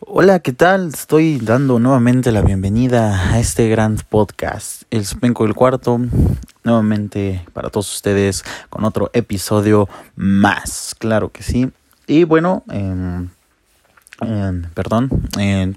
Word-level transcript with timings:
Hola, 0.00 0.40
¿qué 0.40 0.52
tal? 0.52 0.88
Estoy 0.88 1.38
dando 1.38 1.78
nuevamente 1.78 2.30
la 2.30 2.42
bienvenida 2.42 3.32
a 3.32 3.40
este 3.40 3.66
gran 3.70 3.96
podcast, 3.96 4.82
El 4.90 5.06
Supenco 5.06 5.44
del 5.44 5.54
Cuarto, 5.54 5.98
nuevamente 6.64 7.46
para 7.54 7.70
todos 7.70 7.94
ustedes 7.94 8.44
con 8.68 8.84
otro 8.84 9.10
episodio 9.14 9.88
más, 10.14 10.94
claro 10.98 11.30
que 11.30 11.42
sí. 11.42 11.70
Y 12.06 12.24
bueno, 12.24 12.62
eh, 12.70 13.26
perdón, 14.74 15.08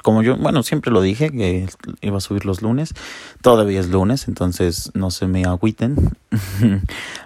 como 0.03 0.21
yo, 0.21 0.35
bueno, 0.35 0.63
siempre 0.63 0.91
lo 0.91 1.01
dije 1.01 1.29
que 1.31 1.69
iba 2.01 2.17
a 2.17 2.21
subir 2.21 2.45
los 2.45 2.61
lunes, 2.61 2.93
todavía 3.41 3.79
es 3.79 3.87
lunes, 3.87 4.27
entonces 4.27 4.91
no 4.95 5.11
se 5.11 5.27
me 5.27 5.45
agüiten. 5.45 5.95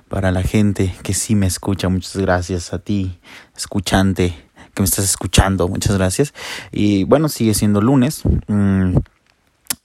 Para 0.10 0.32
la 0.32 0.44
gente 0.44 0.94
que 1.02 1.16
sí 1.16 1.34
me 1.34 1.48
escucha, 1.48 1.90
muchas 1.90 2.18
gracias 2.18 2.72
a 2.72 2.78
ti, 2.78 3.18
escuchante, 3.58 4.36
que 4.74 4.82
me 4.82 4.86
estás 4.86 5.06
escuchando, 5.06 5.68
muchas 5.68 5.98
gracias. 5.98 6.34
Y 6.72 7.04
bueno, 7.06 7.30
sigue 7.30 7.54
siendo 7.54 7.82
lunes. 7.82 8.24
Mm, 8.48 8.98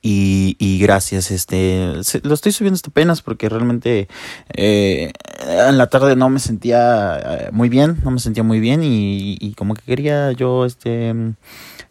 y, 0.00 0.56
y, 0.60 0.78
gracias, 0.78 1.32
este, 1.32 1.92
lo 2.22 2.34
estoy 2.34 2.52
subiendo 2.52 2.76
hasta 2.76 2.88
apenas 2.88 3.20
porque 3.20 3.48
realmente 3.48 4.08
eh, 4.54 5.12
en 5.40 5.76
la 5.76 5.88
tarde 5.88 6.14
no 6.14 6.28
me 6.30 6.38
sentía 6.38 7.18
eh, 7.18 7.48
muy 7.50 7.68
bien, 7.68 7.98
no 8.04 8.12
me 8.12 8.20
sentía 8.20 8.44
muy 8.44 8.60
bien 8.60 8.84
y, 8.84 9.36
y, 9.40 9.54
como 9.54 9.74
que 9.74 9.82
quería 9.82 10.30
yo, 10.30 10.64
este, 10.64 11.12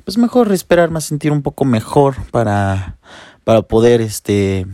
pues 0.05 0.17
mejor 0.17 0.53
esperarme 0.53 0.99
a 0.99 1.01
sentir 1.01 1.33
un 1.33 1.41
poco 1.41 1.65
mejor 1.65 2.15
para, 2.31 2.95
para 3.43 3.63
poder, 3.63 3.99
este, 3.99 4.65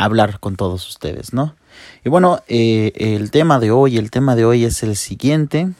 hablar 0.00 0.40
con 0.40 0.56
todos 0.56 0.88
ustedes, 0.88 1.32
¿no? 1.32 1.54
Y 2.04 2.08
bueno, 2.08 2.42
eh, 2.48 2.92
el 2.96 3.30
tema 3.30 3.60
de 3.60 3.70
hoy, 3.70 3.98
el 3.98 4.10
tema 4.10 4.34
de 4.34 4.44
hoy 4.44 4.64
es 4.64 4.82
el 4.82 4.96
siguiente. 4.96 5.70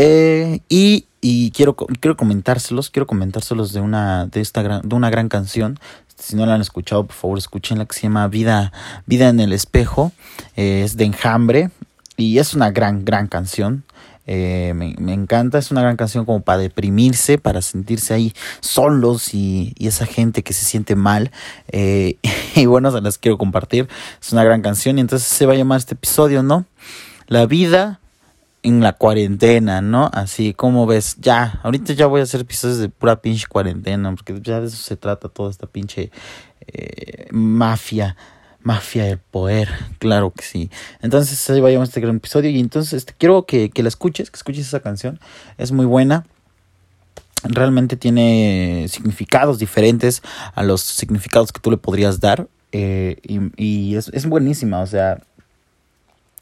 Eh, 0.00 0.60
y 0.68 1.08
y 1.20 1.50
quiero, 1.50 1.74
quiero 1.74 2.16
comentárselos, 2.16 2.90
quiero 2.90 3.06
comentárselos 3.06 3.72
de 3.72 3.80
una, 3.80 4.26
de 4.26 4.40
esta 4.40 4.62
gran, 4.62 4.88
de 4.88 4.94
una 4.94 5.10
gran 5.10 5.28
canción. 5.28 5.78
Si 6.16 6.36
no 6.36 6.46
la 6.46 6.54
han 6.54 6.60
escuchado, 6.60 7.06
por 7.06 7.14
favor, 7.14 7.38
escuchen 7.38 7.78
la 7.78 7.86
que 7.86 7.94
se 7.94 8.02
llama 8.02 8.28
Vida, 8.28 8.72
Vida 9.06 9.28
en 9.28 9.40
el 9.40 9.52
Espejo. 9.52 10.12
Eh, 10.56 10.82
es 10.84 10.96
de 10.96 11.04
Enjambre 11.04 11.70
y 12.16 12.38
es 12.38 12.54
una 12.54 12.70
gran, 12.70 13.04
gran 13.04 13.26
canción. 13.26 13.84
Eh, 14.26 14.74
me, 14.76 14.94
me, 14.98 15.14
encanta, 15.14 15.58
es 15.58 15.70
una 15.70 15.80
gran 15.80 15.96
canción 15.96 16.24
como 16.24 16.42
para 16.42 16.58
deprimirse, 16.58 17.38
para 17.38 17.62
sentirse 17.62 18.12
ahí 18.12 18.34
solos 18.60 19.32
y, 19.32 19.74
y 19.78 19.86
esa 19.86 20.06
gente 20.06 20.42
que 20.42 20.52
se 20.52 20.64
siente 20.64 20.94
mal. 20.94 21.30
Y 22.54 22.66
bueno, 22.66 22.90
se 22.90 23.00
las 23.00 23.18
quiero 23.18 23.38
compartir. 23.38 23.88
Es 24.20 24.32
una 24.32 24.42
gran 24.42 24.62
canción 24.62 24.98
y 24.98 25.00
entonces 25.00 25.28
se 25.28 25.46
va 25.46 25.52
a 25.52 25.56
llamar 25.56 25.78
este 25.78 25.94
episodio, 25.94 26.42
¿no? 26.42 26.64
La 27.28 27.46
vida 27.46 28.00
en 28.62 28.80
la 28.80 28.92
cuarentena, 28.92 29.80
¿no? 29.80 30.10
Así 30.12 30.54
como 30.54 30.86
ves, 30.86 31.16
ya, 31.20 31.60
ahorita 31.62 31.92
ya 31.92 32.06
voy 32.06 32.20
a 32.20 32.24
hacer 32.24 32.40
episodios 32.40 32.78
de 32.78 32.88
pura 32.88 33.20
pinche 33.20 33.46
cuarentena, 33.48 34.10
porque 34.14 34.40
ya 34.42 34.60
de 34.60 34.66
eso 34.66 34.76
se 34.76 34.96
trata 34.96 35.28
toda 35.28 35.50
esta 35.50 35.66
pinche 35.66 36.10
eh, 36.66 37.28
mafia, 37.30 38.16
mafia 38.60 39.04
del 39.04 39.18
poder, 39.18 39.68
claro 39.98 40.32
que 40.32 40.42
sí. 40.42 40.70
Entonces 41.00 41.48
ahí 41.50 41.60
vayamos 41.60 41.88
a 41.88 41.90
este 41.90 42.00
gran 42.00 42.16
episodio 42.16 42.50
y 42.50 42.60
entonces 42.60 42.94
este, 42.94 43.14
quiero 43.16 43.46
que, 43.46 43.70
que 43.70 43.82
la 43.82 43.88
escuches, 43.88 44.30
que 44.30 44.36
escuches 44.36 44.66
esa 44.66 44.80
canción, 44.80 45.20
es 45.56 45.72
muy 45.72 45.86
buena. 45.86 46.26
Realmente 47.44 47.96
tiene 47.96 48.86
significados 48.88 49.60
diferentes 49.60 50.22
a 50.56 50.64
los 50.64 50.80
significados 50.80 51.52
que 51.52 51.60
tú 51.60 51.70
le 51.70 51.76
podrías 51.76 52.18
dar. 52.18 52.48
Eh, 52.72 53.16
y, 53.22 53.38
y 53.56 53.96
es, 53.96 54.08
es 54.12 54.26
buenísima, 54.26 54.80
o 54.80 54.86
sea, 54.86 55.22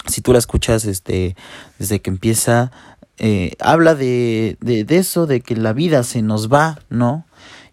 si 0.07 0.21
tú 0.21 0.33
la 0.33 0.39
escuchas 0.39 0.85
este, 0.85 1.37
desde 1.79 2.01
que 2.01 2.11
empieza, 2.11 2.71
eh, 3.19 3.53
habla 3.61 3.95
de, 3.95 4.57
de, 4.61 4.85
eso, 4.97 5.27
de 5.27 5.41
que 5.41 5.57
la 5.57 5.73
vida 5.73 6.03
se 6.03 6.23
nos 6.23 6.53
va, 6.53 6.81
¿no? 6.91 7.25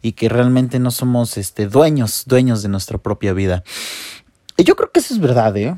Y 0.02 0.14
que 0.14 0.30
realmente 0.30 0.80
no 0.80 0.92
somos 0.92 1.38
este, 1.38 1.67
dueños, 1.67 2.23
dueños 2.25 2.62
de 2.62 2.70
nuestra 2.70 2.98
propia 2.98 3.34
vida. 3.34 3.64
Y 4.58 4.64
yo 4.64 4.75
creo 4.75 4.92
que 4.92 5.00
eso 5.00 5.14
es 5.14 5.20
verdad, 5.20 5.56
¿eh? 5.58 5.75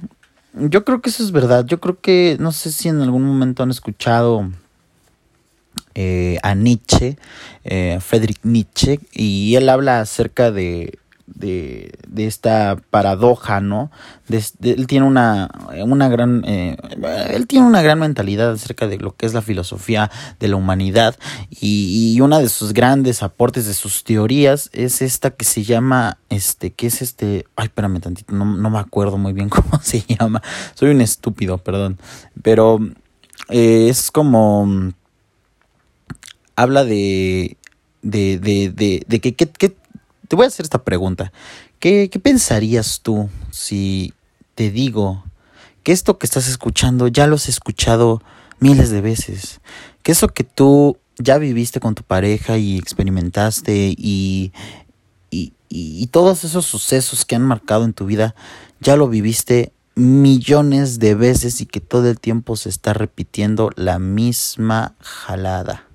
Yo 0.53 0.85
creo 0.85 1.01
que 1.01 1.09
eso 1.09 1.23
es 1.23 1.31
verdad. 1.31 1.65
Yo 1.65 1.79
creo 1.79 1.99
que, 1.99 2.37
no 2.39 2.51
sé 2.51 2.71
si 2.71 2.89
en 2.89 3.01
algún 3.01 3.23
momento 3.23 3.63
han 3.63 3.71
escuchado 3.71 4.49
eh, 5.95 6.39
a 6.43 6.55
Nietzsche, 6.55 7.17
eh, 7.63 7.99
Friedrich 8.01 8.39
Nietzsche, 8.43 8.99
y 9.11 9.55
él 9.55 9.69
habla 9.69 9.99
acerca 9.99 10.51
de 10.51 10.99
de, 11.27 11.91
de 12.07 12.27
esta 12.27 12.77
paradoja, 12.89 13.59
¿no? 13.59 13.91
De, 14.27 14.43
él 14.63 14.87
tiene 14.87 15.05
una, 15.05 15.49
una 15.83 16.07
gran, 16.07 16.43
eh, 16.45 16.77
él 17.31 17.47
tiene 17.47 17.65
una 17.65 17.81
gran 17.81 17.99
mentalidad 17.99 18.51
acerca 18.51 18.87
de 18.87 18.97
lo 18.99 19.15
que 19.15 19.25
es 19.25 19.33
la 19.33 19.41
filosofía 19.41 20.11
de 20.39 20.47
la 20.47 20.55
humanidad 20.55 21.15
y, 21.49 22.13
y 22.13 22.21
una 22.21 22.39
de 22.39 22.49
sus 22.49 22.73
grandes 22.73 23.23
aportes 23.23 23.65
de 23.65 23.73
sus 23.73 24.03
teorías 24.03 24.69
es 24.71 25.01
esta 25.01 25.31
que 25.31 25.45
se 25.45 25.63
llama, 25.63 26.19
este, 26.29 26.71
que 26.71 26.87
es 26.87 27.01
este, 27.01 27.45
ay, 27.55 27.65
espérame 27.65 27.99
tantito, 27.99 28.33
no, 28.33 28.45
no 28.45 28.69
me 28.69 28.79
acuerdo 28.79 29.17
muy 29.17 29.33
bien 29.33 29.49
cómo 29.49 29.79
se 29.81 30.01
llama, 30.01 30.41
soy 30.75 30.91
un 30.91 31.01
estúpido, 31.01 31.57
perdón, 31.57 31.97
pero 32.43 32.79
eh, 33.49 33.87
es 33.89 34.11
como, 34.11 34.93
habla 36.55 36.83
de, 36.83 37.57
de, 38.03 38.37
de, 38.37 38.71
de, 38.71 39.03
de 39.07 39.19
que, 39.19 39.35
que, 39.35 39.47
que 39.47 39.75
te 40.27 40.35
voy 40.35 40.45
a 40.45 40.47
hacer 40.47 40.63
esta 40.63 40.83
pregunta. 40.83 41.31
¿Qué, 41.79 42.09
¿Qué, 42.09 42.19
pensarías 42.19 43.01
tú 43.01 43.29
si 43.51 44.13
te 44.55 44.71
digo 44.71 45.23
que 45.83 45.91
esto 45.91 46.17
que 46.17 46.25
estás 46.25 46.47
escuchando 46.47 47.07
ya 47.07 47.27
lo 47.27 47.35
has 47.35 47.49
escuchado 47.49 48.21
miles 48.59 48.89
de 48.89 49.01
veces? 49.01 49.61
Que 50.03 50.11
eso 50.11 50.27
que 50.27 50.43
tú 50.43 50.97
ya 51.17 51.37
viviste 51.37 51.79
con 51.79 51.95
tu 51.95 52.03
pareja 52.03 52.57
y 52.57 52.77
experimentaste 52.77 53.95
y, 53.97 54.51
y, 55.31 55.53
y, 55.69 56.03
y 56.03 56.07
todos 56.07 56.43
esos 56.43 56.65
sucesos 56.65 57.25
que 57.25 57.35
han 57.35 57.43
marcado 57.43 57.85
en 57.85 57.93
tu 57.93 58.05
vida, 58.05 58.35
ya 58.79 58.95
lo 58.95 59.07
viviste 59.07 59.71
millones 59.95 60.99
de 60.99 61.15
veces 61.15 61.61
y 61.61 61.65
que 61.65 61.79
todo 61.79 62.09
el 62.09 62.19
tiempo 62.19 62.57
se 62.57 62.69
está 62.69 62.93
repitiendo 62.93 63.69
la 63.75 63.97
misma 63.97 64.95
jalada. 64.99 65.87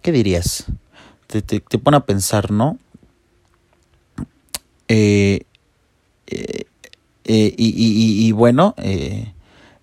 ¿Qué 0.00 0.12
dirías? 0.12 0.66
Te, 1.26 1.42
te, 1.42 1.60
te 1.60 1.78
pone 1.78 1.96
a 1.96 2.06
pensar, 2.06 2.52
¿no? 2.52 2.78
Eh, 4.88 5.42
eh, 6.26 6.64
eh, 7.24 7.54
y, 7.56 7.68
y, 7.76 8.26
y, 8.26 8.32
bueno, 8.32 8.74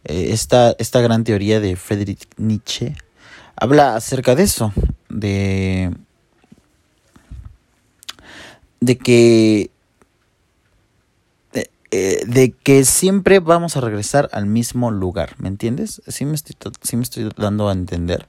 esta, 0.03 0.75
esta 0.79 1.01
gran 1.01 1.23
teoría 1.23 1.59
de 1.59 1.75
Friedrich 1.75 2.27
Nietzsche 2.37 2.95
habla 3.55 3.95
acerca 3.95 4.35
de 4.35 4.43
eso, 4.43 4.73
de, 5.09 5.91
de 8.79 8.97
que 8.97 9.71
de 11.91 12.53
que 12.61 12.83
siempre 12.83 13.39
vamos 13.39 13.77
a 13.77 13.81
regresar 13.81 14.27
al 14.33 14.47
mismo 14.47 14.91
lugar, 14.91 15.35
¿me 15.37 15.47
entiendes? 15.47 16.01
Sí 16.07 16.25
me 16.25 16.35
estoy, 16.35 16.57
me 16.97 17.03
estoy 17.03 17.31
dando 17.37 17.69
a 17.69 17.71
entender. 17.71 18.25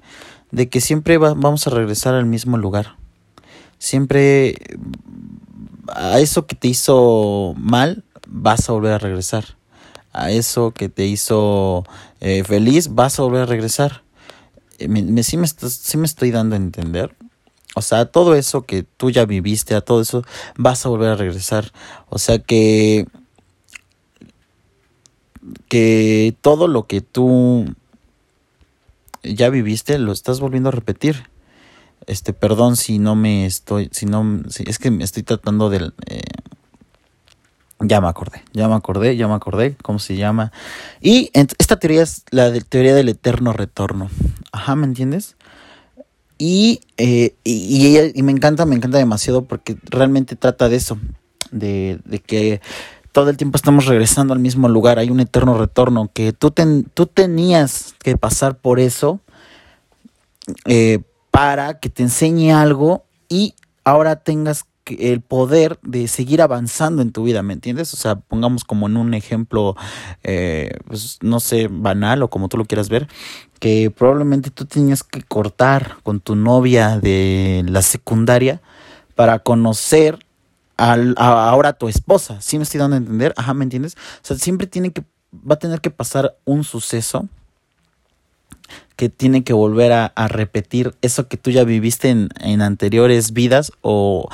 De 0.52 0.68
que 0.68 0.80
siempre 0.80 1.18
va, 1.18 1.34
vamos 1.34 1.66
a 1.66 1.70
regresar 1.70 2.14
al 2.14 2.26
mismo 2.26 2.58
lugar. 2.58 2.94
Siempre 3.78 4.56
a 5.92 6.20
eso 6.20 6.46
que 6.46 6.56
te 6.56 6.68
hizo 6.68 7.54
mal, 7.56 8.04
vas 8.26 8.68
a 8.68 8.72
volver 8.72 8.92
a 8.92 8.98
regresar. 8.98 9.56
A 10.12 10.30
eso 10.30 10.70
que 10.70 10.88
te 10.88 11.06
hizo 11.06 11.84
eh, 12.20 12.42
feliz, 12.44 12.94
vas 12.94 13.18
a 13.18 13.22
volver 13.22 13.42
a 13.42 13.46
regresar. 13.46 14.02
Eh, 14.78 14.88
me, 14.88 15.02
me, 15.02 15.22
sí, 15.22 15.36
me 15.36 15.46
me 15.96 16.06
estoy 16.06 16.30
dando 16.30 16.54
a 16.54 16.58
entender. 16.58 17.14
O 17.74 17.82
sea, 17.82 18.06
todo 18.06 18.34
eso 18.34 18.62
que 18.62 18.84
tú 18.84 19.10
ya 19.10 19.26
viviste, 19.26 19.74
a 19.74 19.82
todo 19.82 20.00
eso, 20.00 20.22
vas 20.56 20.86
a 20.86 20.88
volver 20.88 21.10
a 21.10 21.16
regresar. 21.16 21.72
O 22.08 22.18
sea 22.18 22.38
que. 22.38 23.06
Que 25.68 26.34
todo 26.40 26.66
lo 26.66 26.86
que 26.86 27.02
tú 27.02 27.74
ya 29.22 29.48
viviste, 29.50 29.98
lo 29.98 30.12
estás 30.12 30.40
volviendo 30.40 30.70
a 30.70 30.72
repetir. 30.72 31.28
Este, 32.06 32.32
perdón 32.32 32.76
si 32.76 32.98
no 32.98 33.16
me 33.16 33.46
estoy, 33.46 33.88
si 33.92 34.06
no, 34.06 34.42
es 34.46 34.78
que 34.78 34.90
me 34.90 35.04
estoy 35.04 35.22
tratando 35.22 35.70
del... 35.70 35.94
Eh, 36.06 36.22
ya 37.80 38.00
me 38.00 38.08
acordé, 38.08 38.42
ya 38.54 38.68
me 38.68 38.74
acordé, 38.74 39.16
ya 39.16 39.28
me 39.28 39.34
acordé 39.34 39.76
cómo 39.82 39.98
se 39.98 40.16
llama. 40.16 40.50
Y 41.02 41.30
esta 41.34 41.78
teoría 41.78 42.02
es 42.02 42.24
la 42.30 42.50
teoría 42.60 42.94
del 42.94 43.10
eterno 43.10 43.52
retorno. 43.52 44.08
Ajá, 44.50 44.76
¿me 44.76 44.86
entiendes? 44.86 45.36
Y, 46.38 46.80
eh, 46.96 47.34
y, 47.44 47.98
y, 47.98 48.12
y, 48.14 48.22
me 48.22 48.32
encanta, 48.32 48.64
me 48.66 48.76
encanta 48.76 48.98
demasiado 48.98 49.44
porque 49.44 49.76
realmente 49.84 50.36
trata 50.36 50.68
de 50.68 50.76
eso, 50.76 50.98
de, 51.50 51.98
de, 52.04 52.18
que 52.18 52.60
todo 53.12 53.30
el 53.30 53.38
tiempo 53.38 53.56
estamos 53.56 53.86
regresando 53.86 54.34
al 54.34 54.40
mismo 54.40 54.68
lugar, 54.68 54.98
hay 54.98 55.10
un 55.10 55.20
eterno 55.20 55.56
retorno, 55.56 56.10
que 56.12 56.34
tú, 56.34 56.50
ten, 56.50 56.84
tú 56.92 57.06
tenías 57.06 57.94
que 58.02 58.18
pasar 58.18 58.58
por 58.58 58.80
eso 58.80 59.20
eh, 60.66 61.00
para 61.36 61.80
que 61.80 61.90
te 61.90 62.02
enseñe 62.02 62.50
algo 62.50 63.04
y 63.28 63.56
ahora 63.84 64.16
tengas 64.16 64.64
el 64.86 65.20
poder 65.20 65.78
de 65.82 66.08
seguir 66.08 66.40
avanzando 66.40 67.02
en 67.02 67.12
tu 67.12 67.24
vida, 67.24 67.42
¿me 67.42 67.52
entiendes? 67.52 67.92
O 67.92 67.98
sea, 67.98 68.16
pongamos 68.16 68.64
como 68.64 68.86
en 68.86 68.96
un 68.96 69.12
ejemplo, 69.12 69.76
eh, 70.24 70.70
pues, 70.86 71.18
no 71.20 71.38
sé, 71.40 71.68
banal 71.70 72.22
o 72.22 72.30
como 72.30 72.48
tú 72.48 72.56
lo 72.56 72.64
quieras 72.64 72.88
ver, 72.88 73.06
que 73.60 73.90
probablemente 73.90 74.48
tú 74.48 74.64
tenías 74.64 75.02
que 75.02 75.20
cortar 75.20 75.98
con 76.02 76.20
tu 76.20 76.36
novia 76.36 76.98
de 77.00 77.66
la 77.68 77.82
secundaria 77.82 78.62
para 79.14 79.40
conocer 79.40 80.18
a, 80.78 80.94
ahora 81.18 81.68
a 81.68 81.72
tu 81.74 81.88
esposa. 81.88 82.40
¿Sí 82.40 82.56
me 82.56 82.62
estoy 82.62 82.80
dando 82.80 82.94
a 82.94 82.98
entender? 82.98 83.34
Ajá, 83.36 83.52
¿me 83.52 83.64
entiendes? 83.64 83.94
O 83.94 84.20
sea, 84.22 84.38
siempre 84.38 84.66
tiene 84.66 84.90
que, 84.90 85.04
va 85.34 85.56
a 85.56 85.58
tener 85.58 85.82
que 85.82 85.90
pasar 85.90 86.38
un 86.46 86.64
suceso 86.64 87.28
que 88.96 89.10
tiene 89.10 89.44
que 89.44 89.52
volver 89.52 89.92
a, 89.92 90.28
repetir 90.28 90.94
eso 91.02 91.28
que 91.28 91.36
tú 91.36 91.50
ya 91.50 91.64
viviste 91.64 92.08
en, 92.08 92.62
anteriores 92.62 93.32
vidas 93.32 93.70
o, 93.82 94.28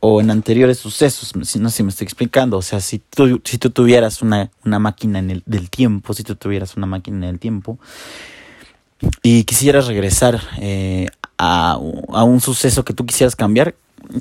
o, 0.00 0.20
en 0.20 0.30
anteriores 0.30 0.78
sucesos, 0.78 1.32
si 1.42 1.58
no 1.58 1.70
sé 1.70 1.78
si 1.78 1.82
me 1.82 1.88
estoy 1.88 2.04
explicando. 2.04 2.58
O 2.58 2.62
sea, 2.62 2.80
si 2.80 2.98
tú, 2.98 3.40
si 3.44 3.56
tú 3.56 3.70
tuvieras 3.70 4.20
una, 4.20 4.50
una 4.64 4.78
máquina 4.78 5.18
en 5.18 5.30
el, 5.30 5.42
del 5.46 5.70
tiempo, 5.70 6.12
si 6.12 6.22
tú 6.22 6.36
tuvieras 6.36 6.76
una 6.76 6.86
máquina 6.86 7.16
en 7.16 7.24
el 7.34 7.38
tiempo 7.38 7.78
y 9.22 9.44
quisieras 9.44 9.86
regresar 9.86 10.40
eh, 10.58 11.08
a, 11.38 11.72
a, 11.72 12.24
un 12.24 12.40
suceso 12.40 12.84
que 12.84 12.92
tú 12.92 13.06
quisieras 13.06 13.34
cambiar, 13.34 13.74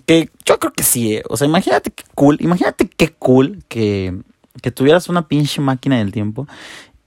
que 0.06 0.30
yo 0.45 0.57
creo 0.57 0.72
que 0.74 0.83
sí, 0.83 1.16
eh. 1.16 1.24
o 1.30 1.36
sea, 1.36 1.48
imagínate 1.48 1.92
qué 1.92 2.04
cool, 2.16 2.38
imagínate 2.39 2.88
qué 2.88 3.12
cool 3.12 3.63
que, 3.68 4.18
que 4.62 4.72
tuvieras 4.72 5.10
una 5.10 5.27
pinche 5.27 5.62
máquina 5.62 5.98
del 5.98 6.12
tiempo 6.12 6.48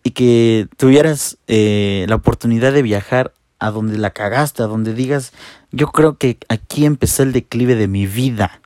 y 0.02 0.10
que 0.12 0.68
tuvieras 0.76 1.38
eh, 1.46 2.06
la 2.08 2.16
oportunidad 2.16 2.72
de 2.72 2.82
viajar 2.82 3.32
a 3.58 3.70
donde 3.70 3.98
la 3.98 4.10
cagaste, 4.10 4.62
a 4.62 4.66
donde 4.66 4.94
digas, 4.94 5.32
yo 5.72 5.88
creo 5.88 6.16
que 6.16 6.38
aquí 6.48 6.84
empezó 6.84 7.22
el 7.22 7.32
declive 7.32 7.74
de 7.74 7.88
mi 7.88 8.06
vida. 8.06 8.60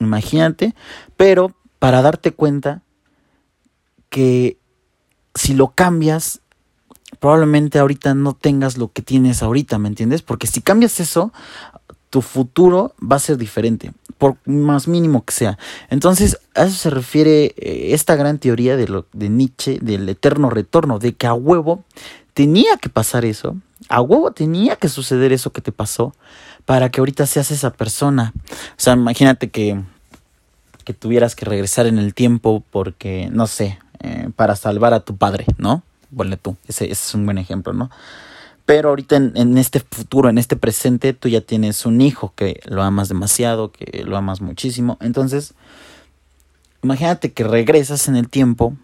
Imagínate, 0.00 0.74
pero 1.16 1.54
para 1.78 2.02
darte 2.02 2.32
cuenta 2.32 2.82
que 4.08 4.58
si 5.34 5.54
lo 5.54 5.72
cambias, 5.72 6.40
probablemente 7.20 7.78
ahorita 7.78 8.14
no 8.14 8.34
tengas 8.34 8.76
lo 8.76 8.92
que 8.92 9.02
tienes 9.02 9.42
ahorita, 9.42 9.78
¿me 9.78 9.88
entiendes? 9.88 10.22
Porque 10.22 10.46
si 10.46 10.60
cambias 10.60 11.00
eso, 11.00 11.32
tu 12.14 12.22
futuro 12.22 12.94
va 13.02 13.16
a 13.16 13.18
ser 13.18 13.36
diferente, 13.36 13.90
por 14.18 14.36
más 14.46 14.86
mínimo 14.86 15.24
que 15.24 15.32
sea. 15.32 15.58
Entonces, 15.90 16.38
a 16.54 16.62
eso 16.62 16.76
se 16.76 16.88
refiere 16.88 17.46
eh, 17.56 17.88
esta 17.90 18.14
gran 18.14 18.38
teoría 18.38 18.76
de, 18.76 18.86
lo, 18.86 19.06
de 19.12 19.28
Nietzsche, 19.28 19.80
del 19.82 20.08
eterno 20.08 20.48
retorno, 20.48 21.00
de 21.00 21.14
que 21.14 21.26
a 21.26 21.34
huevo 21.34 21.82
tenía 22.32 22.76
que 22.76 22.88
pasar 22.88 23.24
eso, 23.24 23.56
a 23.88 24.00
huevo 24.00 24.30
tenía 24.30 24.76
que 24.76 24.88
suceder 24.88 25.32
eso 25.32 25.52
que 25.52 25.60
te 25.60 25.72
pasó, 25.72 26.14
para 26.66 26.88
que 26.88 27.00
ahorita 27.00 27.26
seas 27.26 27.50
esa 27.50 27.70
persona. 27.70 28.32
O 28.46 28.76
sea, 28.76 28.92
imagínate 28.92 29.50
que, 29.50 29.82
que 30.84 30.94
tuvieras 30.94 31.34
que 31.34 31.46
regresar 31.46 31.88
en 31.88 31.98
el 31.98 32.14
tiempo 32.14 32.62
porque, 32.70 33.28
no 33.32 33.48
sé, 33.48 33.80
eh, 33.98 34.30
para 34.36 34.54
salvar 34.54 34.94
a 34.94 35.00
tu 35.00 35.16
padre, 35.16 35.46
¿no? 35.58 35.82
Ponle 36.16 36.36
tú, 36.36 36.56
ese, 36.68 36.84
ese 36.84 36.92
es 36.92 37.14
un 37.16 37.24
buen 37.24 37.38
ejemplo, 37.38 37.72
¿no? 37.72 37.90
Pero 38.66 38.88
ahorita 38.88 39.16
en, 39.16 39.58
este 39.58 39.80
futuro, 39.80 40.30
en 40.30 40.38
este 40.38 40.56
presente, 40.56 41.12
tú 41.12 41.28
ya 41.28 41.42
tienes 41.42 41.84
un 41.84 42.00
hijo 42.00 42.32
que 42.34 42.60
lo 42.64 42.82
amas 42.82 43.08
demasiado, 43.08 43.70
que 43.70 44.04
lo 44.04 44.16
amas 44.16 44.40
muchísimo. 44.40 44.96
Entonces, 45.00 45.52
imagínate 46.82 47.32
que 47.32 47.44
regresas 47.44 48.08
en 48.08 48.16
el 48.16 48.28
tiempo 48.28 48.74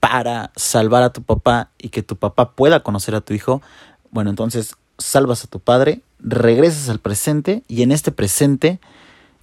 para 0.00 0.50
salvar 0.56 1.04
a 1.04 1.12
tu 1.12 1.22
papá 1.22 1.70
y 1.78 1.90
que 1.90 2.02
tu 2.02 2.16
papá 2.16 2.52
pueda 2.52 2.80
conocer 2.82 3.14
a 3.14 3.20
tu 3.20 3.32
hijo. 3.32 3.62
Bueno, 4.10 4.30
entonces 4.30 4.74
salvas 4.98 5.44
a 5.44 5.46
tu 5.46 5.60
padre, 5.60 6.00
regresas 6.18 6.88
al 6.88 6.98
presente 6.98 7.62
y 7.68 7.82
en 7.82 7.92
este 7.92 8.10
presente 8.10 8.80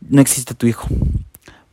no 0.02 0.22
existe 0.22 0.56
tu 0.56 0.68
hijo. 0.68 0.88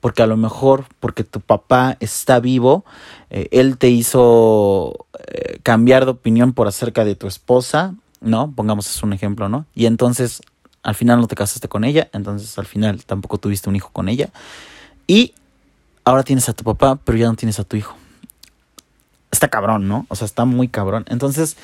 Porque 0.00 0.22
a 0.22 0.26
lo 0.26 0.36
mejor, 0.36 0.86
porque 0.98 1.22
tu 1.22 1.40
papá 1.40 1.96
está 2.00 2.40
vivo, 2.40 2.84
eh, 3.30 3.48
él 3.52 3.78
te 3.78 3.88
hizo 3.88 5.06
eh, 5.28 5.58
cambiar 5.62 6.04
de 6.04 6.12
opinión 6.12 6.52
por 6.52 6.66
acerca 6.66 7.04
de 7.04 7.14
tu 7.14 7.28
esposa, 7.28 7.94
¿no? 8.22 8.52
Pongamos 8.52 8.86
eso 8.88 9.06
un 9.06 9.12
ejemplo, 9.12 9.48
¿no? 9.48 9.66
Y 9.74 9.86
entonces 9.86 10.42
al 10.82 10.94
final 10.94 11.20
no 11.20 11.28
te 11.28 11.36
casaste 11.36 11.68
con 11.68 11.84
ella, 11.84 12.08
entonces 12.12 12.58
al 12.58 12.66
final 12.66 13.04
tampoco 13.04 13.38
tuviste 13.38 13.68
un 13.68 13.76
hijo 13.76 13.90
con 13.92 14.08
ella. 14.08 14.30
Y 15.06 15.34
ahora 16.04 16.22
tienes 16.22 16.48
a 16.48 16.52
tu 16.52 16.64
papá, 16.64 16.98
pero 17.04 17.18
ya 17.18 17.26
no 17.26 17.34
tienes 17.34 17.58
a 17.60 17.64
tu 17.64 17.76
hijo. 17.76 17.96
Está 19.30 19.48
cabrón, 19.48 19.88
¿no? 19.88 20.06
O 20.08 20.16
sea, 20.16 20.24
está 20.24 20.44
muy 20.44 20.68
cabrón. 20.68 21.04
Entonces, 21.08 21.56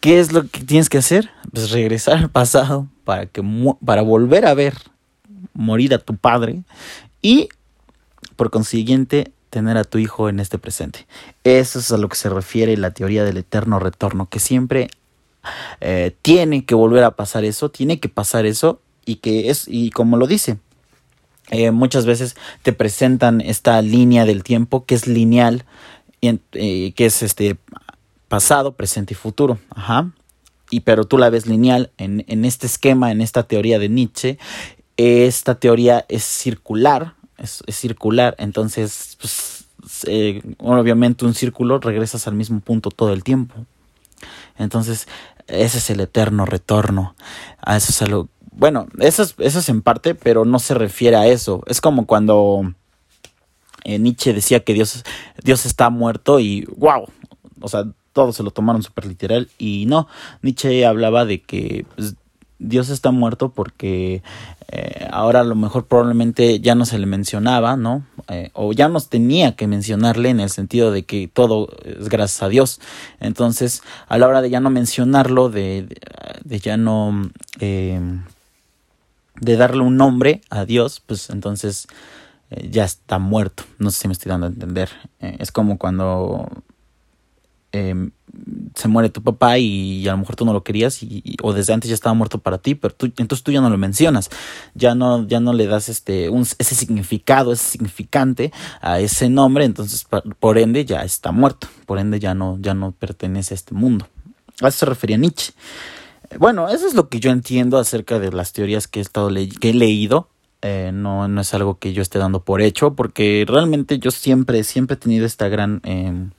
¿qué 0.00 0.20
es 0.20 0.32
lo 0.32 0.48
que 0.48 0.64
tienes 0.64 0.88
que 0.88 0.98
hacer? 0.98 1.30
Pues 1.52 1.70
regresar 1.70 2.18
al 2.18 2.30
pasado 2.30 2.86
para, 3.04 3.26
que 3.26 3.42
para 3.84 4.02
volver 4.02 4.46
a 4.46 4.54
ver 4.54 4.74
morir 5.54 5.94
a 5.94 5.98
tu 5.98 6.16
padre 6.16 6.62
y, 7.22 7.48
por 8.36 8.50
consiguiente, 8.50 9.32
tener 9.50 9.78
a 9.78 9.84
tu 9.84 9.98
hijo 9.98 10.28
en 10.28 10.40
este 10.40 10.58
presente. 10.58 11.06
Eso 11.44 11.78
es 11.78 11.90
a 11.92 11.96
lo 11.96 12.08
que 12.08 12.16
se 12.16 12.28
refiere 12.28 12.76
la 12.76 12.90
teoría 12.90 13.24
del 13.24 13.38
eterno 13.38 13.78
retorno, 13.78 14.28
que 14.28 14.38
siempre 14.38 14.90
eh, 15.80 16.14
tiene 16.22 16.64
que 16.64 16.74
volver 16.74 17.04
a 17.04 17.12
pasar 17.12 17.44
eso, 17.44 17.70
tiene 17.70 18.00
que 18.00 18.08
pasar 18.08 18.46
eso 18.46 18.80
y 19.04 19.16
que 19.16 19.50
es, 19.50 19.66
y 19.68 19.90
como 19.90 20.16
lo 20.16 20.26
dice, 20.26 20.58
eh, 21.50 21.70
muchas 21.70 22.06
veces 22.06 22.36
te 22.62 22.72
presentan 22.72 23.40
esta 23.40 23.80
línea 23.82 24.24
del 24.24 24.42
tiempo 24.42 24.84
que 24.84 24.94
es 24.94 25.06
lineal, 25.06 25.64
eh, 26.22 26.92
que 26.92 27.06
es 27.06 27.22
este 27.22 27.56
pasado, 28.28 28.72
presente 28.72 29.14
y 29.14 29.16
futuro. 29.16 29.58
Ajá. 29.70 30.10
Y 30.70 30.80
pero 30.80 31.04
tú 31.04 31.18
la 31.18 31.30
ves 31.30 31.46
lineal 31.46 31.92
en, 31.96 32.24
en 32.26 32.44
este 32.44 32.66
esquema, 32.66 33.12
en 33.12 33.20
esta 33.20 33.44
teoría 33.44 33.78
de 33.78 33.88
Nietzsche. 33.88 34.38
Esta 34.96 35.56
teoría 35.56 36.04
es 36.08 36.24
circular, 36.24 37.14
es, 37.38 37.62
circular, 37.68 38.34
entonces, 38.38 39.16
pues, 39.20 39.66
obviamente 40.58 41.24
un 41.24 41.34
círculo 41.34 41.78
regresas 41.78 42.26
al 42.26 42.34
mismo 42.34 42.60
punto 42.60 42.90
todo 42.90 43.12
el 43.12 43.22
tiempo. 43.22 43.54
Entonces, 44.58 45.06
ese 45.46 45.78
es 45.78 45.90
el 45.90 46.00
eterno 46.00 46.46
retorno. 46.46 47.14
A 47.60 47.76
eso 47.76 47.90
es 47.90 48.02
algo. 48.02 48.28
Bueno, 48.52 48.86
eso 48.98 49.22
es, 49.22 49.34
eso 49.38 49.58
es 49.58 49.68
en 49.68 49.82
parte, 49.82 50.14
pero 50.14 50.44
no 50.44 50.58
se 50.58 50.74
refiere 50.74 51.16
a 51.16 51.26
eso. 51.26 51.62
Es 51.66 51.80
como 51.80 52.06
cuando 52.06 52.72
eh, 53.84 53.98
Nietzsche 53.98 54.32
decía 54.32 54.60
que 54.60 54.74
Dios, 54.74 55.04
Dios 55.42 55.66
está 55.66 55.90
muerto 55.90 56.40
y 56.40 56.64
wow. 56.76 57.06
O 57.60 57.68
sea, 57.68 57.84
todos 58.12 58.36
se 58.36 58.42
lo 58.42 58.50
tomaron 58.50 58.82
súper 58.82 59.06
literal. 59.06 59.48
Y 59.58 59.84
no, 59.86 60.08
Nietzsche 60.42 60.86
hablaba 60.86 61.24
de 61.24 61.42
que 61.42 61.86
pues, 61.94 62.14
Dios 62.58 62.88
está 62.88 63.10
muerto 63.10 63.50
porque 63.50 64.22
eh, 64.68 65.08
ahora 65.10 65.40
a 65.40 65.44
lo 65.44 65.54
mejor 65.54 65.86
probablemente 65.86 66.60
ya 66.60 66.74
no 66.74 66.86
se 66.86 66.98
le 66.98 67.06
mencionaba, 67.06 67.76
¿no? 67.76 68.04
Eh, 68.28 68.50
o 68.54 68.72
ya 68.72 68.88
nos 68.88 69.08
tenía 69.08 69.54
que 69.56 69.66
mencionarle 69.66 70.30
en 70.30 70.40
el 70.40 70.50
sentido 70.50 70.90
de 70.90 71.04
que 71.04 71.28
todo 71.32 71.68
es 71.84 72.08
gracias 72.08 72.42
a 72.42 72.48
Dios. 72.48 72.80
Entonces, 73.20 73.82
a 74.08 74.18
la 74.18 74.26
hora 74.26 74.42
de 74.42 74.50
ya 74.50 74.60
no 74.60 74.70
mencionarlo, 74.70 75.48
de, 75.48 75.86
ya 76.44 76.76
no... 76.76 77.30
Eh, 77.60 78.00
de 79.38 79.56
darle 79.58 79.82
un 79.82 79.98
nombre 79.98 80.40
a 80.48 80.64
Dios, 80.64 81.02
pues 81.04 81.28
entonces 81.28 81.88
ya 82.70 82.84
está 82.84 83.18
muerto. 83.18 83.64
No 83.78 83.90
sé 83.90 84.00
si 84.00 84.08
me 84.08 84.12
estoy 84.12 84.30
dando 84.30 84.46
a 84.46 84.48
entender. 84.48 84.88
es 85.20 85.52
como 85.52 85.76
cuando 85.76 86.48
Em, 87.76 88.10
se 88.74 88.88
muere 88.88 89.10
tu 89.10 89.22
papá 89.22 89.58
y, 89.58 90.08
a 90.08 90.12
lo 90.12 90.18
mejor 90.18 90.36
tú 90.36 90.44
no 90.46 90.52
lo 90.52 90.62
querías 90.62 91.02
y, 91.02 91.36
o 91.42 91.52
desde 91.52 91.72
antes 91.72 91.88
ya 91.88 91.94
estaba 91.94 92.14
muerto 92.14 92.38
para 92.38 92.58
ti, 92.58 92.74
pero 92.74 92.94
tú, 92.94 93.06
entonces 93.18 93.42
tú 93.42 93.52
ya 93.52 93.60
no 93.60 93.68
lo 93.68 93.76
mencionas, 93.76 94.30
ya 94.74 94.94
no, 94.94 95.26
ya 95.26 95.40
no 95.40 95.52
le 95.52 95.66
das 95.66 95.88
este, 95.88 96.30
ese 96.58 96.74
significado, 96.74 97.52
ese 97.52 97.64
significante 97.64 98.52
a 98.80 99.00
ese 99.00 99.28
nombre, 99.28 99.64
entonces 99.64 100.06
por, 100.38 100.58
ende 100.58 100.84
ya 100.84 101.02
está 101.02 101.32
muerto, 101.32 101.68
por 101.86 101.98
ende 101.98 102.18
ya 102.18 102.34
no, 102.34 102.58
ya 102.60 102.74
no 102.74 102.92
pertenece 102.92 103.54
a 103.54 103.56
este 103.56 103.74
mundo. 103.74 104.06
A 104.62 104.68
eso 104.68 104.78
se 104.78 104.86
refería 104.86 105.18
Nietzsche. 105.18 105.52
Bueno, 106.38 106.68
eso 106.68 106.86
es 106.86 106.94
lo 106.94 107.08
que 107.08 107.20
yo 107.20 107.30
entiendo 107.30 107.78
acerca 107.78 108.18
de 108.18 108.32
las 108.32 108.52
teorías 108.52 108.88
que 108.88 109.00
he, 109.00 109.02
estado 109.02 109.28
que 109.60 109.70
he 109.70 109.74
leído. 109.74 110.28
Eh, 110.62 110.90
no, 110.92 111.28
no 111.28 111.40
es 111.40 111.54
algo 111.54 111.78
que 111.78 111.92
yo 111.92 112.02
esté 112.02 112.18
dando 112.18 112.42
por 112.42 112.62
hecho, 112.62 112.94
porque 112.94 113.44
realmente 113.46 113.98
yo 113.98 114.10
siempre, 114.10 114.64
siempre 114.64 114.94
he 114.94 114.98
tenido 114.98 115.26
esta 115.26 115.48
gran... 115.48 115.80
Em, 115.84 116.30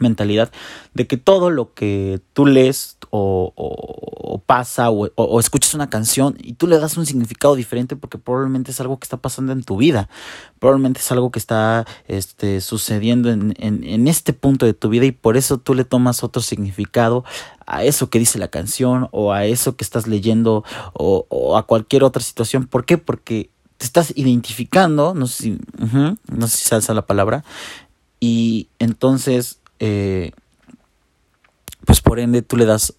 mentalidad 0.00 0.50
de 0.94 1.06
que 1.06 1.16
todo 1.16 1.50
lo 1.50 1.74
que 1.74 2.20
tú 2.32 2.46
lees 2.46 2.96
o, 3.10 4.42
pasa 4.46 4.90
o, 4.90 5.40
escuchas 5.40 5.74
una 5.74 5.90
canción 5.90 6.36
y 6.40 6.54
tú 6.54 6.66
le 6.66 6.78
das 6.78 6.96
un 6.96 7.06
significado 7.06 7.54
diferente 7.54 7.96
porque 7.96 8.18
probablemente 8.18 8.70
es 8.70 8.80
algo 8.80 8.98
que 8.98 9.04
está 9.04 9.16
pasando 9.16 9.52
en 9.52 9.62
tu 9.62 9.76
vida, 9.76 10.08
probablemente 10.58 11.00
es 11.00 11.12
algo 11.12 11.30
que 11.30 11.38
está 11.38 11.86
este, 12.08 12.60
sucediendo 12.60 13.30
en, 13.30 13.54
en, 13.58 14.08
este 14.08 14.32
punto 14.32 14.66
de 14.66 14.74
tu 14.74 14.88
vida 14.88 15.04
y 15.04 15.12
por 15.12 15.36
eso 15.36 15.58
tú 15.58 15.74
le 15.74 15.84
tomas 15.84 16.24
otro 16.24 16.42
significado 16.42 17.24
a 17.66 17.84
eso 17.84 18.10
que 18.10 18.18
dice 18.18 18.38
la 18.38 18.48
canción 18.48 19.08
o 19.12 19.32
a 19.32 19.44
eso 19.44 19.76
que 19.76 19.84
estás 19.84 20.06
leyendo 20.06 20.64
o, 20.92 21.56
a 21.56 21.66
cualquier 21.66 22.02
otra 22.02 22.22
situación. 22.22 22.66
¿Por 22.66 22.84
qué? 22.84 22.98
Porque 22.98 23.50
te 23.76 23.86
estás 23.86 24.12
identificando, 24.16 25.14
no 25.14 25.26
sé 25.26 25.42
si, 25.42 25.58
no 26.26 26.48
sé 26.48 26.74
alza 26.74 26.92
la 26.92 27.06
palabra, 27.06 27.44
y 28.18 28.68
entonces 28.78 29.59
eh, 29.80 30.32
pues 31.84 32.00
por 32.00 32.20
ende 32.20 32.42
tú 32.42 32.56
le 32.56 32.66
das 32.66 32.94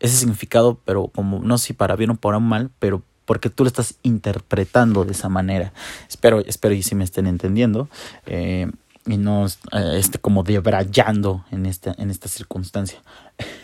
ese 0.00 0.16
significado, 0.16 0.80
pero 0.84 1.08
como 1.08 1.40
no 1.40 1.58
si 1.58 1.72
para 1.72 1.96
bien 1.96 2.10
o 2.10 2.14
para 2.16 2.38
mal, 2.38 2.70
pero 2.78 3.02
porque 3.24 3.50
tú 3.50 3.64
lo 3.64 3.68
estás 3.68 3.96
interpretando 4.02 5.04
de 5.04 5.12
esa 5.12 5.28
manera. 5.28 5.72
Espero, 6.08 6.40
espero 6.40 6.74
y 6.74 6.82
si 6.82 6.94
me 6.94 7.04
estén 7.04 7.26
entendiendo. 7.26 7.88
Eh, 8.26 8.70
y 9.06 9.16
no 9.16 9.46
eh, 9.46 9.96
esté 9.96 10.18
como 10.18 10.42
debrayando 10.42 11.44
en 11.50 11.66
esta, 11.66 11.94
en 11.98 12.10
esta 12.10 12.28
circunstancia. 12.28 13.02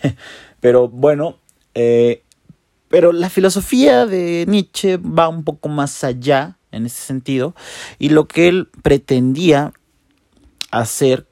pero 0.61 0.89
bueno, 0.89 1.37
eh, 1.75 2.23
pero 2.89 3.13
la 3.13 3.31
filosofía 3.31 4.07
de 4.07 4.45
Nietzsche 4.49 4.97
va 4.97 5.29
un 5.29 5.45
poco 5.45 5.69
más 5.69 6.05
allá 6.05 6.57
en 6.73 6.87
ese 6.87 7.03
sentido 7.03 7.55
y 7.99 8.11
lo 8.11 8.29
que 8.29 8.49
él 8.49 8.69
pretendía 8.83 9.73
hacer 10.71 11.27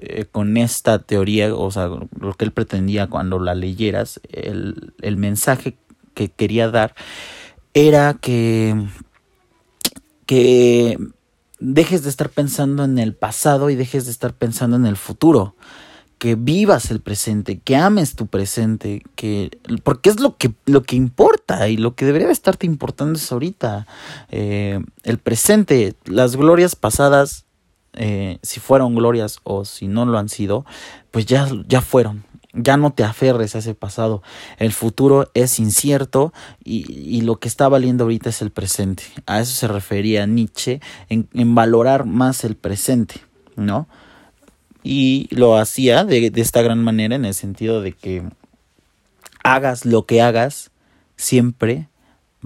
eh, 0.00 0.26
con 0.30 0.56
esta 0.56 1.00
teoría, 1.00 1.54
o 1.54 1.70
sea, 1.70 1.86
lo 1.86 2.34
que 2.34 2.44
él 2.44 2.52
pretendía 2.52 3.08
cuando 3.08 3.38
la 3.38 3.54
leyeras, 3.54 4.20
el, 4.30 4.94
el 5.00 5.16
mensaje 5.16 5.76
que 6.14 6.28
quería 6.28 6.70
dar 6.70 6.94
era 7.74 8.14
que, 8.14 8.86
que 10.26 10.96
dejes 11.58 12.02
de 12.02 12.10
estar 12.10 12.30
pensando 12.30 12.84
en 12.84 12.98
el 12.98 13.14
pasado 13.14 13.70
y 13.70 13.74
dejes 13.74 14.06
de 14.06 14.12
estar 14.12 14.32
pensando 14.32 14.76
en 14.76 14.86
el 14.86 14.96
futuro. 14.96 15.56
Que 16.18 16.36
vivas 16.36 16.90
el 16.90 17.00
presente, 17.00 17.58
que 17.58 17.76
ames 17.76 18.14
tu 18.14 18.28
presente, 18.28 19.02
que 19.14 19.58
porque 19.82 20.08
es 20.08 20.20
lo 20.20 20.36
que, 20.38 20.54
lo 20.64 20.82
que 20.82 20.96
importa 20.96 21.68
y 21.68 21.76
lo 21.76 21.96
que 21.96 22.06
debería 22.06 22.30
estarte 22.30 22.64
importando 22.64 23.18
es 23.18 23.30
ahorita. 23.30 23.86
Eh, 24.30 24.80
el 25.02 25.18
presente, 25.18 25.96
las 26.06 26.36
glorias 26.36 26.76
pasadas, 26.76 27.44
eh, 27.94 28.38
si 28.42 28.60
fueron 28.60 28.94
glorias 28.94 29.40
o 29.44 29.64
si 29.64 29.88
no 29.88 30.04
lo 30.04 30.18
han 30.18 30.28
sido, 30.28 30.64
pues 31.10 31.26
ya, 31.26 31.48
ya 31.66 31.80
fueron, 31.80 32.24
ya 32.52 32.76
no 32.76 32.92
te 32.92 33.04
aferres 33.04 33.54
a 33.54 33.58
ese 33.58 33.74
pasado. 33.74 34.22
El 34.58 34.72
futuro 34.72 35.30
es 35.34 35.58
incierto 35.58 36.32
y, 36.62 37.20
lo 37.22 37.36
que 37.36 37.48
está 37.48 37.68
valiendo 37.68 38.04
ahorita 38.04 38.30
es 38.30 38.42
el 38.42 38.50
presente. 38.50 39.04
A 39.26 39.40
eso 39.40 39.54
se 39.54 39.68
refería 39.68 40.26
Nietzsche 40.26 40.80
en, 41.08 41.54
valorar 41.54 42.04
más 42.04 42.44
el 42.44 42.56
presente, 42.56 43.22
¿no? 43.56 43.86
Y 44.82 45.28
lo 45.30 45.56
hacía 45.56 46.04
de, 46.04 46.30
de 46.30 46.40
esta 46.40 46.60
gran 46.62 46.82
manera 46.82 47.16
en 47.16 47.24
el 47.24 47.34
sentido 47.34 47.80
de 47.80 47.92
que 47.92 48.22
hagas 49.42 49.86
lo 49.86 50.04
que 50.04 50.20
hagas, 50.20 50.70
siempre 51.16 51.88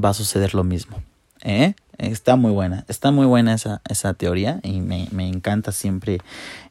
va 0.02 0.10
a 0.10 0.14
suceder 0.14 0.54
lo 0.54 0.62
mismo. 0.62 1.02
¿Eh? 1.42 1.74
Está 1.98 2.36
muy 2.36 2.52
buena, 2.52 2.84
está 2.86 3.10
muy 3.10 3.26
buena 3.26 3.54
esa, 3.54 3.82
esa 3.88 4.14
teoría 4.14 4.60
y 4.62 4.80
me, 4.80 5.08
me 5.10 5.26
encanta 5.26 5.72
siempre 5.72 6.20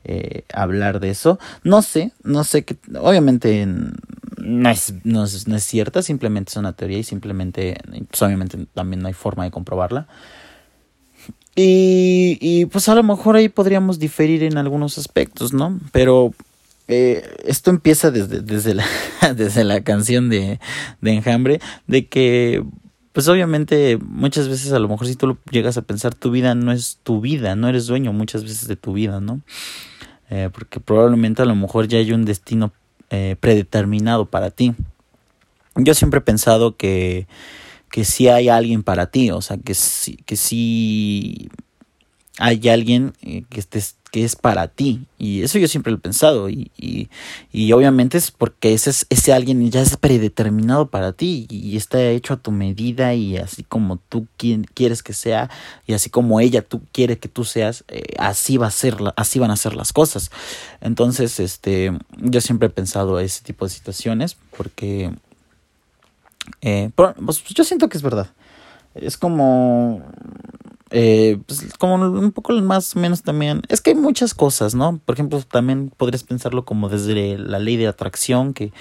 eh, 0.06 0.44
hablar 0.54 1.02
de 1.02 1.10
eso. 1.10 1.38
No 1.64 1.82
sé, 1.82 2.14
no 2.24 2.46
sé 2.46 2.64
que, 2.64 2.78
obviamente 2.98 3.68
no 4.38 4.70
es, 4.70 4.94
no, 5.04 5.26
es, 5.26 5.48
no 5.48 5.58
es 5.58 5.64
cierta, 5.66 6.02
simplemente 6.02 6.52
es 6.52 6.58
una 6.58 6.74
teoría 6.74 7.00
y 7.00 7.04
simplemente, 7.04 7.78
pues 8.10 8.22
obviamente 8.22 8.68
también 8.74 9.02
no 9.02 9.10
hay 9.10 9.14
forma 9.14 9.44
de 9.44 9.52
comprobarla. 9.52 10.08
Y, 11.56 12.38
y 12.40 12.66
pues 12.68 12.88
a 12.88 12.96
lo 12.96 13.04
mejor 13.04 13.36
ahí 13.36 13.50
podríamos 13.50 14.00
diferir 14.00 14.44
en 14.44 14.58
algunos 14.58 14.98
aspectos, 14.98 15.54
¿no? 15.54 15.80
Pero 15.92 16.34
eh, 16.88 17.36
esto 17.44 17.70
empieza 17.70 18.12
desde, 18.12 18.42
desde, 18.42 18.76
la, 18.76 18.86
desde 19.36 19.64
la 19.64 19.82
canción 19.82 20.30
de, 20.30 20.60
de 21.02 21.12
Enjambre, 21.12 21.60
de 21.88 22.08
que 22.08 22.64
pues 23.18 23.28
obviamente 23.30 23.98
muchas 23.98 24.48
veces 24.48 24.74
a 24.74 24.78
lo 24.78 24.88
mejor 24.88 25.08
si 25.08 25.16
tú 25.16 25.26
lo 25.26 25.40
llegas 25.50 25.76
a 25.76 25.82
pensar, 25.82 26.14
tu 26.14 26.30
vida 26.30 26.54
no 26.54 26.72
es 26.72 27.00
tu 27.02 27.20
vida, 27.20 27.56
no 27.56 27.68
eres 27.68 27.88
dueño 27.88 28.14
muchas 28.14 28.44
veces 28.44 28.68
de 28.68 28.76
tu 28.76 28.94
vida, 28.94 29.20
¿no? 29.20 29.42
Eh, 30.30 30.52
porque 30.54 30.80
probablemente 30.80 31.42
a 31.42 31.46
lo 31.46 31.56
mejor 31.56 31.88
ya 31.88 31.98
hay 31.98 32.12
un 32.12 32.26
destino 32.26 32.74
eh, 33.10 33.36
predeterminado 33.40 34.28
para 34.28 34.52
ti. 34.52 34.76
Yo 35.76 35.96
siempre 35.96 36.20
he 36.20 36.22
pensado 36.22 36.78
que, 36.78 37.28
que 37.90 38.06
sí 38.06 38.28
hay 38.28 38.50
alguien 38.50 38.84
para 38.84 39.08
ti, 39.08 39.32
o 39.32 39.42
sea, 39.42 39.58
que 39.58 39.74
sí, 39.74 40.20
que 40.28 40.36
sí 40.36 41.50
hay 42.38 42.70
alguien 42.70 43.14
eh, 43.24 43.46
que 43.50 43.60
estés 43.60 43.96
que 44.12 44.24
es 44.24 44.36
para 44.36 44.68
ti. 44.68 45.06
Y 45.18 45.42
eso 45.42 45.58
yo 45.60 45.68
siempre 45.68 45.92
lo 45.92 45.98
he 45.98 46.02
pensado. 46.02 46.50
Y, 46.50 46.72
y, 46.78 47.10
y 47.52 47.72
obviamente 47.72 48.18
es 48.18 48.32
porque 48.32 48.74
ese, 48.74 48.92
ese 49.10 49.34
alguien 49.34 49.70
ya 49.70 49.82
es 49.82 49.98
predeterminado 49.98 50.88
para 50.88 51.14
ti 51.14 51.48
y 51.50 51.76
está 51.78 52.02
hecho 52.02 52.34
a 52.34 52.38
tu 52.38 52.52
medida 52.52 53.14
y 53.14 53.38
así 53.38 53.64
como 53.64 53.98
tú 53.98 54.28
quieres 54.74 55.04
que 55.04 55.14
sea 55.14 55.50
y 55.86 55.94
así 55.94 56.10
como 56.10 56.40
ella 56.40 56.62
tú 56.62 56.82
quiere 56.92 57.18
que 57.18 57.28
tú 57.28 57.44
seas, 57.44 57.84
eh, 57.88 58.04
así 58.18 58.58
va 58.58 58.68
a 58.68 58.72
ser, 58.72 58.98
así 59.16 59.40
van 59.40 59.52
a 59.52 59.58
ser 59.58 59.76
las 59.76 59.94
cosas. 59.94 60.32
Entonces, 60.82 61.40
este, 61.40 61.98
yo 62.18 62.42
siempre 62.42 62.68
he 62.68 62.72
pensado 62.72 63.20
ese 63.20 63.44
tipo 63.44 63.66
de 63.66 63.72
situaciones 63.72 64.38
porque 64.56 65.12
eh, 66.62 66.90
pues, 66.96 67.44
yo 67.44 67.64
siento 67.64 67.90
que 67.90 67.98
es 67.98 68.04
verdad. 68.04 68.28
Es 68.96 69.18
como 69.18 70.04
eh, 70.92 71.40
pues 71.46 71.66
como 71.78 71.96
un 71.96 72.32
poco 72.32 72.54
más 72.54 72.96
o 72.96 73.00
menos 73.00 73.24
también, 73.24 73.62
es 73.70 73.82
que 73.82 73.92
hay 73.92 73.96
muchas 73.96 74.34
cosas, 74.34 74.76
¿no? 74.76 75.00
Por 75.06 75.16
ejemplo, 75.16 75.42
también 75.42 75.92
podrías 75.96 76.24
pensarlo 76.24 76.66
como 76.66 76.90
desde 76.90 77.38
la 77.38 77.60
ley 77.60 77.78
de 77.78 77.88
atracción, 77.88 78.54
que, 78.54 78.72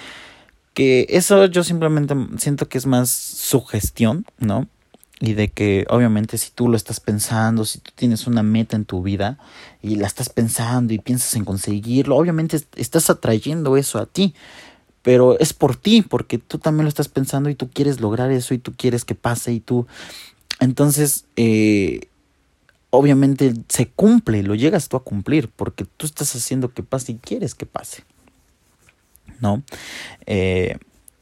que 0.73 1.07
eso 1.09 1.45
yo 1.45 1.63
simplemente 1.63 2.15
siento 2.37 2.69
que 2.69 2.77
es 2.77 2.85
más 2.85 3.09
sugestión, 3.09 4.25
¿no? 4.39 4.67
Y 5.19 5.33
de 5.33 5.47
que 5.47 5.85
obviamente 5.89 6.37
si 6.37 6.51
tú 6.51 6.69
lo 6.69 6.77
estás 6.77 6.99
pensando, 6.99 7.65
si 7.65 7.79
tú 7.79 7.91
tienes 7.95 8.27
una 8.27 8.43
meta 8.43 8.75
en 8.75 8.85
tu 8.85 9.01
vida 9.01 9.39
y 9.81 9.95
la 9.95 10.05
estás 10.05 10.29
pensando 10.29 10.93
y 10.93 10.99
piensas 10.99 11.35
en 11.35 11.43
conseguirlo, 11.43 12.15
obviamente 12.15 12.61
estás 12.75 13.09
atrayendo 13.09 13.77
eso 13.77 13.97
a 13.97 14.05
ti 14.05 14.35
pero 15.07 15.39
es 15.39 15.53
por 15.53 15.77
ti, 15.77 16.01
porque 16.01 16.37
tú 16.37 16.57
también 16.57 16.83
lo 16.83 16.89
estás 16.89 17.07
pensando 17.07 17.49
y 17.49 17.55
tú 17.55 17.69
quieres 17.69 18.01
lograr 18.01 18.29
eso 18.29 18.53
y 18.53 18.57
tú 18.57 18.73
quieres 18.75 19.05
que 19.05 19.15
pase 19.15 19.53
y 19.53 19.61
tú 19.61 19.87
entonces, 20.59 21.25
eh, 21.35 22.07
obviamente 22.89 23.53
se 23.69 23.87
cumple, 23.87 24.43
lo 24.43 24.55
llegas 24.55 24.89
tú 24.89 24.97
a 24.97 25.03
cumplir, 25.03 25.49
porque 25.49 25.85
tú 25.85 26.05
estás 26.05 26.35
haciendo 26.35 26.73
que 26.73 26.83
pase 26.83 27.13
y 27.13 27.15
quieres 27.15 27.55
que 27.55 27.65
pase. 27.65 28.03
¿No? 29.39 29.61
Eh, 30.25 30.77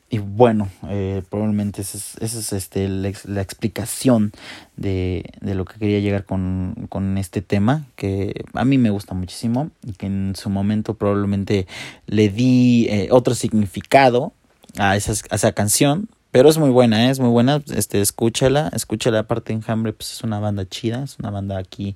y 0.10 0.20
bueno, 0.20 0.70
eh, 0.88 1.22
probablemente 1.30 1.82
esa 1.82 1.98
es, 2.22 2.54
este, 2.54 2.88
la, 2.88 3.10
explicación 3.42 4.32
de, 4.78 5.26
de, 5.42 5.56
lo 5.56 5.66
que 5.66 5.78
quería 5.78 6.00
llegar 6.00 6.24
con, 6.24 6.88
con, 6.88 7.18
este 7.18 7.42
tema, 7.42 7.86
que 7.98 8.46
a 8.54 8.64
mí 8.64 8.78
me 8.78 8.92
gusta 8.92 9.14
muchísimo 9.16 9.72
y 9.86 9.94
que 9.94 10.06
en 10.06 10.36
su 10.38 10.50
momento 10.50 10.94
probablemente 10.94 11.68
le 12.06 12.30
di 12.30 12.88
otro 13.10 13.36
significado 13.36 14.32
a, 14.78 14.96
esa, 14.96 15.12
a 15.30 15.36
esa 15.36 15.52
canción, 15.52 16.08
pero 16.36 16.50
es 16.50 16.58
muy 16.58 16.70
buena, 16.70 17.08
¿eh? 17.08 17.12
es 17.12 17.22
muy 17.22 17.30
buena. 17.30 17.64
Este, 17.74 18.02
escúchala, 18.02 18.70
escúchala. 18.74 19.20
Aparte, 19.20 19.54
Enjambre, 19.54 19.94
pues 19.94 20.12
es 20.12 20.22
una 20.22 20.38
banda 20.38 20.68
chida, 20.68 21.06
es 21.06 21.18
una 21.18 21.30
banda 21.30 21.58
aquí 21.58 21.96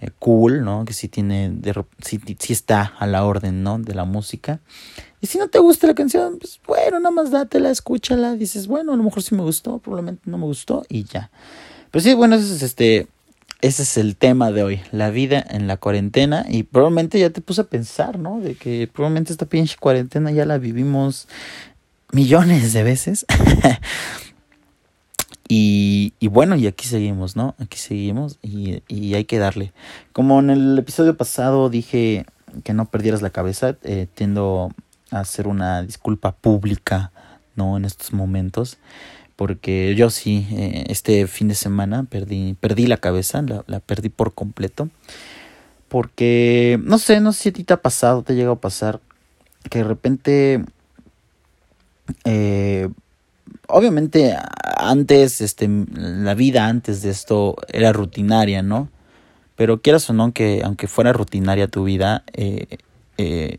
eh, 0.00 0.10
cool, 0.18 0.64
¿no? 0.64 0.84
Que 0.84 0.92
sí 0.92 1.06
tiene, 1.06 1.54
sí, 2.00 2.20
está 2.48 2.92
a 2.98 3.06
la 3.06 3.24
orden, 3.24 3.62
¿no? 3.62 3.78
De 3.78 3.94
la 3.94 4.04
música. 4.04 4.58
Y 5.20 5.28
si 5.28 5.38
no 5.38 5.46
te 5.46 5.60
gusta 5.60 5.86
la 5.86 5.94
canción, 5.94 6.40
pues 6.40 6.60
bueno, 6.66 6.98
nada 6.98 7.12
más 7.12 7.30
dátela, 7.30 7.70
escúchala. 7.70 8.34
Dices, 8.34 8.66
bueno, 8.66 8.94
a 8.94 8.96
lo 8.96 9.04
mejor 9.04 9.22
sí 9.22 9.36
me 9.36 9.42
gustó, 9.42 9.78
probablemente 9.78 10.22
no 10.24 10.38
me 10.38 10.46
gustó 10.46 10.84
y 10.88 11.04
ya. 11.04 11.30
Pero 11.92 12.02
sí, 12.02 12.14
bueno, 12.14 12.34
ese 12.34 12.56
es 12.56 12.62
este. 12.62 13.06
Ese 13.60 13.82
es 13.82 13.96
el 13.96 14.16
tema 14.16 14.52
de 14.52 14.62
hoy, 14.62 14.80
la 14.92 15.10
vida 15.10 15.44
en 15.50 15.66
la 15.66 15.76
cuarentena. 15.76 16.46
Y 16.48 16.64
probablemente 16.64 17.18
ya 17.18 17.30
te 17.30 17.40
puse 17.40 17.60
a 17.60 17.64
pensar, 17.64 18.18
¿no? 18.18 18.40
De 18.40 18.54
que 18.54 18.88
probablemente 18.92 19.32
esta 19.32 19.46
pinche 19.46 19.76
cuarentena 19.78 20.30
ya 20.32 20.46
la 20.46 20.58
vivimos 20.58 21.26
millones 22.12 22.72
de 22.72 22.82
veces. 22.82 23.26
y, 25.48 26.14
y, 26.18 26.28
bueno, 26.28 26.56
y 26.56 26.66
aquí 26.66 26.86
seguimos, 26.86 27.36
¿no? 27.36 27.54
Aquí 27.58 27.78
seguimos 27.78 28.38
y, 28.42 28.82
y, 28.88 29.14
hay 29.14 29.24
que 29.24 29.38
darle. 29.38 29.72
Como 30.12 30.40
en 30.40 30.50
el 30.50 30.78
episodio 30.78 31.16
pasado 31.16 31.70
dije 31.70 32.26
que 32.64 32.72
no 32.72 32.86
perdieras 32.86 33.22
la 33.22 33.30
cabeza, 33.30 33.76
eh, 33.82 34.06
tiendo 34.14 34.72
a 35.10 35.20
hacer 35.20 35.46
una 35.46 35.82
disculpa 35.82 36.32
pública, 36.32 37.12
¿no? 37.56 37.76
En 37.76 37.84
estos 37.84 38.12
momentos. 38.12 38.78
Porque 39.36 39.94
yo 39.96 40.10
sí, 40.10 40.48
eh, 40.50 40.84
este 40.88 41.28
fin 41.28 41.46
de 41.46 41.54
semana 41.54 42.04
perdí, 42.04 42.56
perdí 42.58 42.86
la 42.86 42.96
cabeza, 42.96 43.40
la, 43.42 43.62
la 43.68 43.80
perdí 43.80 44.08
por 44.08 44.34
completo. 44.34 44.88
Porque, 45.88 46.78
no 46.82 46.98
sé, 46.98 47.20
no 47.20 47.32
sé 47.32 47.44
si 47.44 47.48
a 47.48 47.52
ti 47.52 47.64
te 47.64 47.72
ha 47.72 47.80
pasado, 47.80 48.22
te 48.22 48.32
ha 48.32 48.36
llegado 48.36 48.54
a 48.54 48.60
pasar, 48.60 49.00
que 49.70 49.78
de 49.78 49.84
repente 49.84 50.64
eh, 52.24 52.88
obviamente 53.68 54.36
antes, 54.76 55.40
este, 55.40 55.68
la 55.94 56.34
vida 56.34 56.66
antes 56.66 57.02
de 57.02 57.10
esto 57.10 57.56
era 57.68 57.92
rutinaria, 57.92 58.62
¿no? 58.62 58.88
Pero 59.56 59.80
quieras 59.80 60.08
o 60.10 60.12
no, 60.12 60.32
que 60.32 60.62
aunque 60.64 60.86
fuera 60.86 61.12
rutinaria 61.12 61.68
tu 61.68 61.84
vida, 61.84 62.22
eh, 62.32 62.78
eh, 63.18 63.56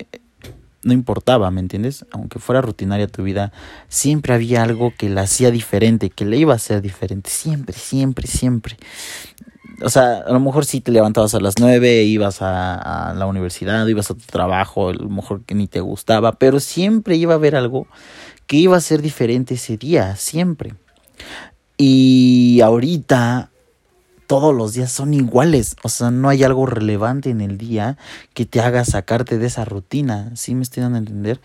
no 0.83 0.93
importaba, 0.93 1.51
¿me 1.51 1.59
entiendes? 1.59 2.05
Aunque 2.11 2.39
fuera 2.39 2.61
rutinaria 2.61 3.07
tu 3.07 3.23
vida, 3.23 3.51
siempre 3.89 4.33
había 4.33 4.63
algo 4.63 4.93
que 4.97 5.09
la 5.09 5.21
hacía 5.21 5.51
diferente, 5.51 6.09
que 6.09 6.25
le 6.25 6.37
iba 6.37 6.53
a 6.53 6.55
hacer 6.55 6.81
diferente, 6.81 7.29
siempre, 7.29 7.75
siempre, 7.77 8.27
siempre. 8.27 8.77
O 9.81 9.89
sea, 9.89 10.19
a 10.19 10.31
lo 10.31 10.39
mejor 10.39 10.65
si 10.65 10.81
te 10.81 10.91
levantabas 10.91 11.35
a 11.35 11.39
las 11.39 11.55
nueve, 11.59 12.03
ibas 12.03 12.41
a, 12.41 13.09
a 13.09 13.13
la 13.13 13.25
universidad, 13.25 13.85
ibas 13.87 14.09
a 14.11 14.13
tu 14.13 14.25
trabajo, 14.25 14.89
a 14.89 14.93
lo 14.93 15.09
mejor 15.09 15.43
que 15.43 15.55
ni 15.55 15.67
te 15.67 15.81
gustaba, 15.81 16.33
pero 16.33 16.59
siempre 16.59 17.15
iba 17.17 17.33
a 17.33 17.37
haber 17.37 17.55
algo 17.55 17.87
que 18.49 18.57
iba 18.57 18.75
a 18.75 18.81
ser 18.81 19.03
diferente 19.03 19.53
ese 19.53 19.77
día, 19.77 20.15
siempre. 20.15 20.73
Y 21.77 22.61
ahorita 22.61 23.51
todos 24.25 24.55
los 24.55 24.73
días 24.73 24.91
son 24.91 25.13
iguales. 25.13 25.75
O 25.83 25.89
sea, 25.89 26.09
no 26.09 26.29
hay 26.29 26.43
algo 26.43 26.65
relevante 26.65 27.29
en 27.29 27.41
el 27.41 27.59
día 27.59 27.95
que 28.33 28.47
te 28.47 28.59
haga 28.59 28.83
sacarte 28.85 29.37
de 29.37 29.45
esa 29.45 29.65
rutina. 29.65 30.31
¿Sí 30.35 30.55
me 30.55 30.63
estoy 30.63 30.81
dando 30.81 30.95
a 30.95 30.99
entender? 30.99 31.39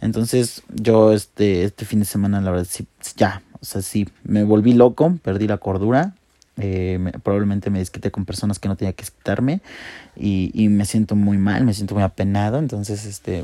Entonces, 0.00 0.62
yo 0.72 1.12
este, 1.12 1.64
este 1.64 1.84
fin 1.86 1.98
de 1.98 2.04
semana, 2.04 2.40
la 2.40 2.52
verdad, 2.52 2.68
sí, 2.70 2.86
ya. 3.16 3.42
O 3.60 3.64
sea, 3.64 3.82
sí, 3.82 4.08
me 4.22 4.44
volví 4.44 4.74
loco, 4.74 5.18
perdí 5.24 5.48
la 5.48 5.56
cordura. 5.56 6.14
Eh, 6.56 7.00
probablemente 7.24 7.68
me 7.68 7.80
desquité 7.80 8.12
con 8.12 8.24
personas 8.24 8.60
que 8.60 8.68
no 8.68 8.76
tenía 8.76 8.92
que 8.92 9.04
quitarme. 9.04 9.60
Y, 10.14 10.52
y 10.54 10.68
me 10.68 10.84
siento 10.84 11.16
muy 11.16 11.36
mal, 11.36 11.64
me 11.64 11.74
siento 11.74 11.96
muy 11.96 12.04
apenado. 12.04 12.58
Entonces, 12.58 13.06
este, 13.06 13.42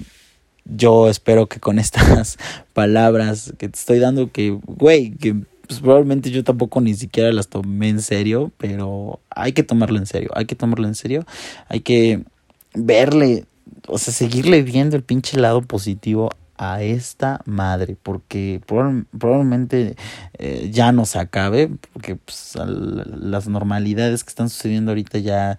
yo 0.64 1.08
espero 1.08 1.46
que 1.46 1.60
con 1.60 1.78
estas 1.80 2.38
palabras 2.72 3.52
que 3.58 3.68
te 3.68 3.78
estoy 3.78 3.98
dando, 3.98 4.30
que, 4.30 4.50
güey, 4.66 5.12
que 5.12 5.36
pues 5.70 5.78
probablemente 5.80 6.32
yo 6.32 6.42
tampoco 6.42 6.80
ni 6.80 6.94
siquiera 6.94 7.30
las 7.32 7.46
tomé 7.46 7.90
en 7.90 8.02
serio, 8.02 8.50
pero 8.58 9.20
hay 9.30 9.52
que 9.52 9.62
tomarlo 9.62 9.98
en 9.98 10.06
serio, 10.06 10.30
hay 10.34 10.44
que 10.44 10.56
tomarlo 10.56 10.88
en 10.88 10.96
serio, 10.96 11.24
hay 11.68 11.78
que 11.78 12.24
verle, 12.74 13.44
o 13.86 13.96
sea, 13.96 14.12
seguirle 14.12 14.62
viendo 14.62 14.96
el 14.96 15.04
pinche 15.04 15.38
lado 15.38 15.62
positivo 15.62 16.30
a 16.56 16.82
esta 16.82 17.40
madre, 17.46 17.96
porque 18.02 18.60
probablemente 18.66 19.96
eh, 20.38 20.70
ya 20.72 20.90
no 20.90 21.06
se 21.06 21.18
acabe, 21.18 21.70
porque 21.92 22.16
pues, 22.16 22.54
las 22.56 23.48
normalidades 23.48 24.24
que 24.24 24.28
están 24.28 24.50
sucediendo 24.50 24.90
ahorita 24.90 25.18
ya, 25.18 25.58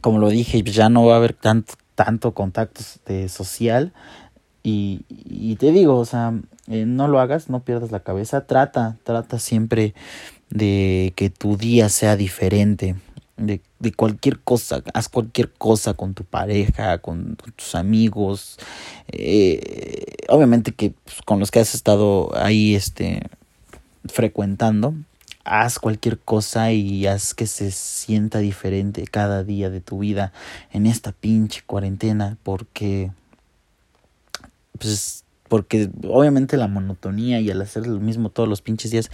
como 0.00 0.18
lo 0.18 0.30
dije, 0.30 0.62
ya 0.62 0.88
no 0.88 1.04
va 1.04 1.14
a 1.14 1.16
haber 1.18 1.34
tanto, 1.34 1.74
tanto 2.04 2.32
contacto 2.32 2.80
de 3.04 3.28
social. 3.28 3.92
Y, 4.62 5.56
te 5.58 5.70
digo, 5.70 5.98
o 5.98 6.04
sea, 6.06 6.32
eh, 6.66 6.86
no 6.86 7.08
lo 7.08 7.20
hagas, 7.20 7.50
no 7.50 7.60
pierdas 7.60 7.92
la 7.92 8.00
cabeza, 8.00 8.46
trata, 8.46 8.96
trata 9.04 9.38
siempre 9.38 9.94
de 10.48 11.12
que 11.14 11.28
tu 11.28 11.58
día 11.58 11.90
sea 11.90 12.16
diferente, 12.16 12.96
de, 13.36 13.60
de 13.80 13.92
cualquier 13.92 14.38
cosa, 14.40 14.82
haz 14.94 15.10
cualquier 15.10 15.52
cosa 15.52 15.92
con 15.92 16.14
tu 16.14 16.24
pareja, 16.24 16.98
con, 16.98 17.36
tus 17.56 17.74
amigos, 17.74 18.56
eh, 19.08 20.06
obviamente 20.28 20.72
que 20.72 20.94
pues, 21.04 21.20
con 21.22 21.38
los 21.38 21.50
que 21.50 21.60
has 21.60 21.74
estado 21.74 22.30
ahí 22.34 22.74
este, 22.74 23.22
frecuentando, 24.06 24.94
haz 25.50 25.80
cualquier 25.80 26.16
cosa 26.16 26.70
y 26.70 27.08
haz 27.08 27.34
que 27.34 27.48
se 27.48 27.72
sienta 27.72 28.38
diferente 28.38 29.04
cada 29.04 29.42
día 29.42 29.68
de 29.68 29.80
tu 29.80 29.98
vida 29.98 30.32
en 30.72 30.86
esta 30.86 31.10
pinche 31.10 31.62
cuarentena, 31.66 32.38
porque 32.44 33.10
pues 34.78 35.24
porque 35.48 35.90
obviamente 36.06 36.56
la 36.56 36.68
monotonía 36.68 37.40
y 37.40 37.50
al 37.50 37.60
hacer 37.60 37.88
lo 37.88 37.98
mismo 37.98 38.30
todos 38.30 38.48
los 38.48 38.62
pinches 38.62 38.92
días 38.92 39.10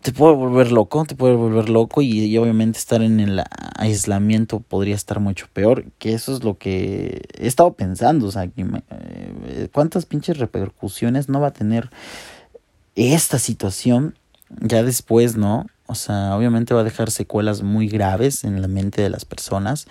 te 0.00 0.10
puede 0.10 0.34
volver 0.34 0.72
loco, 0.72 1.04
te 1.04 1.14
puede 1.14 1.34
volver 1.34 1.68
loco 1.68 2.00
y, 2.00 2.36
obviamente 2.38 2.78
estar 2.78 3.02
en 3.02 3.20
el 3.20 3.42
aislamiento 3.76 4.60
podría 4.60 4.94
estar 4.94 5.20
mucho 5.20 5.48
peor, 5.52 5.84
que 5.98 6.14
eso 6.14 6.34
es 6.34 6.42
lo 6.42 6.56
que 6.56 7.28
he 7.38 7.46
estado 7.46 7.74
pensando, 7.74 8.26
o 8.26 8.30
sea, 8.32 8.44
eh, 8.44 9.68
cuántas 9.70 10.06
pinches 10.06 10.38
repercusiones 10.38 11.28
no 11.28 11.40
va 11.40 11.48
a 11.48 11.52
tener 11.52 11.90
esta 12.96 13.38
situación 13.38 14.16
ya 14.60 14.82
después, 14.82 15.36
¿no? 15.36 15.66
O 15.86 15.94
sea, 15.94 16.36
obviamente 16.36 16.74
va 16.74 16.80
a 16.80 16.84
dejar 16.84 17.10
secuelas 17.10 17.62
muy 17.62 17.88
graves 17.88 18.44
en 18.44 18.62
la 18.62 18.68
mente 18.68 19.02
de 19.02 19.10
las 19.10 19.24
personas. 19.24 19.86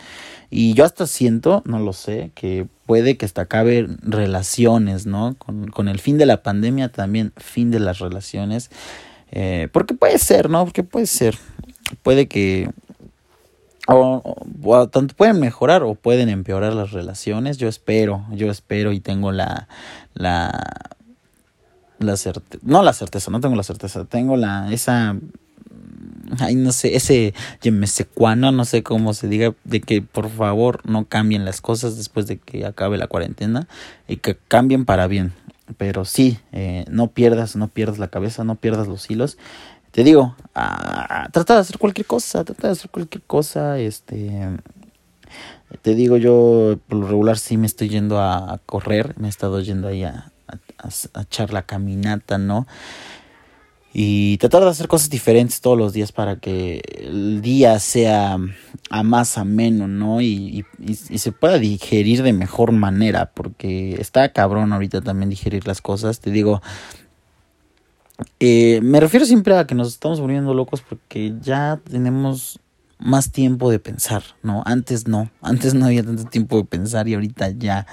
Y 0.49 0.73
yo 0.73 0.83
hasta 0.83 1.05
siento, 1.05 1.61
no 1.65 1.79
lo 1.79 1.93
sé, 1.93 2.31
que 2.33 2.65
puede 2.85 3.17
que 3.17 3.25
hasta 3.25 3.43
acabe 3.43 3.87
relaciones, 4.01 5.05
¿no? 5.05 5.35
Con, 5.37 5.67
con 5.67 5.87
el 5.87 5.99
fin 5.99 6.17
de 6.17 6.25
la 6.25 6.43
pandemia 6.43 6.91
también, 6.91 7.33
fin 7.37 7.71
de 7.71 7.79
las 7.79 7.99
relaciones. 7.99 8.71
Eh, 9.31 9.69
porque 9.71 9.93
puede 9.93 10.17
ser, 10.17 10.49
¿no? 10.49 10.65
Porque 10.65 10.83
puede 10.83 11.05
ser. 11.05 11.37
Puede 12.03 12.27
que... 12.27 12.69
O, 13.87 14.37
o, 14.63 14.87
tanto 14.89 15.15
pueden 15.15 15.39
mejorar 15.39 15.83
o 15.83 15.95
pueden 15.95 16.29
empeorar 16.29 16.73
las 16.73 16.91
relaciones. 16.91 17.57
Yo 17.57 17.67
espero, 17.67 18.25
yo 18.31 18.49
espero 18.49 18.91
y 18.91 18.99
tengo 18.99 19.31
la... 19.31 19.67
la 20.13 20.97
la 22.01 22.17
certeza, 22.17 22.63
no 22.65 22.83
la 22.83 22.93
certeza, 22.93 23.31
no 23.31 23.39
tengo 23.39 23.55
la 23.55 23.63
certeza, 23.63 24.05
tengo 24.05 24.37
la, 24.37 24.71
esa 24.71 25.15
ay, 26.39 26.55
no 26.55 26.71
sé, 26.71 26.95
ese 26.95 27.33
yemesecuano, 27.61 28.51
no 28.51 28.65
sé 28.65 28.83
cómo 28.83 29.13
se 29.13 29.27
diga, 29.27 29.53
de 29.63 29.81
que 29.81 30.01
por 30.01 30.29
favor 30.29 30.81
no 30.85 31.05
cambien 31.05 31.45
las 31.45 31.61
cosas 31.61 31.97
después 31.97 32.27
de 32.27 32.37
que 32.37 32.65
acabe 32.65 32.97
la 32.97 33.07
cuarentena 33.07 33.67
y 34.07 34.17
que 34.17 34.37
cambien 34.47 34.85
para 34.85 35.07
bien. 35.07 35.33
Pero 35.77 36.05
sí, 36.05 36.37
eh, 36.51 36.85
no 36.89 37.07
pierdas, 37.07 37.55
no 37.55 37.67
pierdas 37.67 37.97
la 37.97 38.09
cabeza, 38.09 38.43
no 38.43 38.55
pierdas 38.55 38.87
los 38.87 39.09
hilos. 39.09 39.37
Te 39.91 40.03
digo, 40.03 40.35
ah, 40.55 41.27
trata 41.31 41.55
de 41.55 41.61
hacer 41.61 41.77
cualquier 41.77 42.07
cosa, 42.07 42.43
trata 42.43 42.67
de 42.67 42.73
hacer 42.73 42.89
cualquier 42.89 43.23
cosa, 43.23 43.79
este... 43.79 44.49
Te 45.81 45.95
digo, 45.95 46.17
yo 46.17 46.77
por 46.89 46.97
lo 46.97 47.07
regular 47.07 47.37
sí 47.37 47.55
me 47.55 47.65
estoy 47.65 47.87
yendo 47.87 48.19
a, 48.19 48.59
correr, 48.65 49.17
me 49.17 49.27
he 49.27 49.29
estado 49.29 49.61
yendo 49.61 49.87
ahí 49.87 50.03
a, 50.03 50.29
a 50.81 51.21
echar 51.21 51.53
la 51.53 51.63
caminata, 51.63 52.37
¿no? 52.37 52.67
y 53.93 54.37
tratar 54.37 54.63
de 54.63 54.69
hacer 54.69 54.87
cosas 54.87 55.09
diferentes 55.09 55.59
todos 55.59 55.77
los 55.77 55.91
días 55.91 56.11
para 56.13 56.37
que 56.37 56.81
el 56.97 57.41
día 57.41 57.77
sea 57.79 58.37
a 58.89 59.03
más 59.03 59.37
ameno, 59.37 59.87
¿no? 59.87 60.21
Y, 60.21 60.65
y, 60.79 60.93
se 60.93 61.31
pueda 61.33 61.59
digerir 61.59 62.23
de 62.23 62.31
mejor 62.31 62.71
manera, 62.71 63.31
porque 63.33 63.95
está 63.99 64.31
cabrón 64.31 64.71
ahorita 64.71 65.01
también 65.01 65.29
digerir 65.29 65.67
las 65.67 65.81
cosas. 65.81 66.21
Te 66.21 66.31
digo, 66.31 66.61
eh, 68.39 68.79
me 68.81 69.01
refiero 69.01 69.25
siempre 69.25 69.57
a 69.57 69.67
que 69.67 69.75
nos 69.75 69.89
estamos 69.89 70.21
volviendo 70.21 70.53
locos 70.53 70.81
porque 70.81 71.33
ya 71.41 71.81
tenemos 71.89 72.59
más 72.97 73.31
tiempo 73.31 73.69
de 73.71 73.79
pensar, 73.79 74.23
¿no? 74.41 74.63
Antes 74.65 75.07
no, 75.07 75.29
antes 75.41 75.73
no 75.73 75.87
había 75.87 76.03
tanto 76.03 76.25
tiempo 76.25 76.57
de 76.57 76.63
pensar 76.63 77.09
y 77.09 77.15
ahorita 77.15 77.49
ya. 77.49 77.87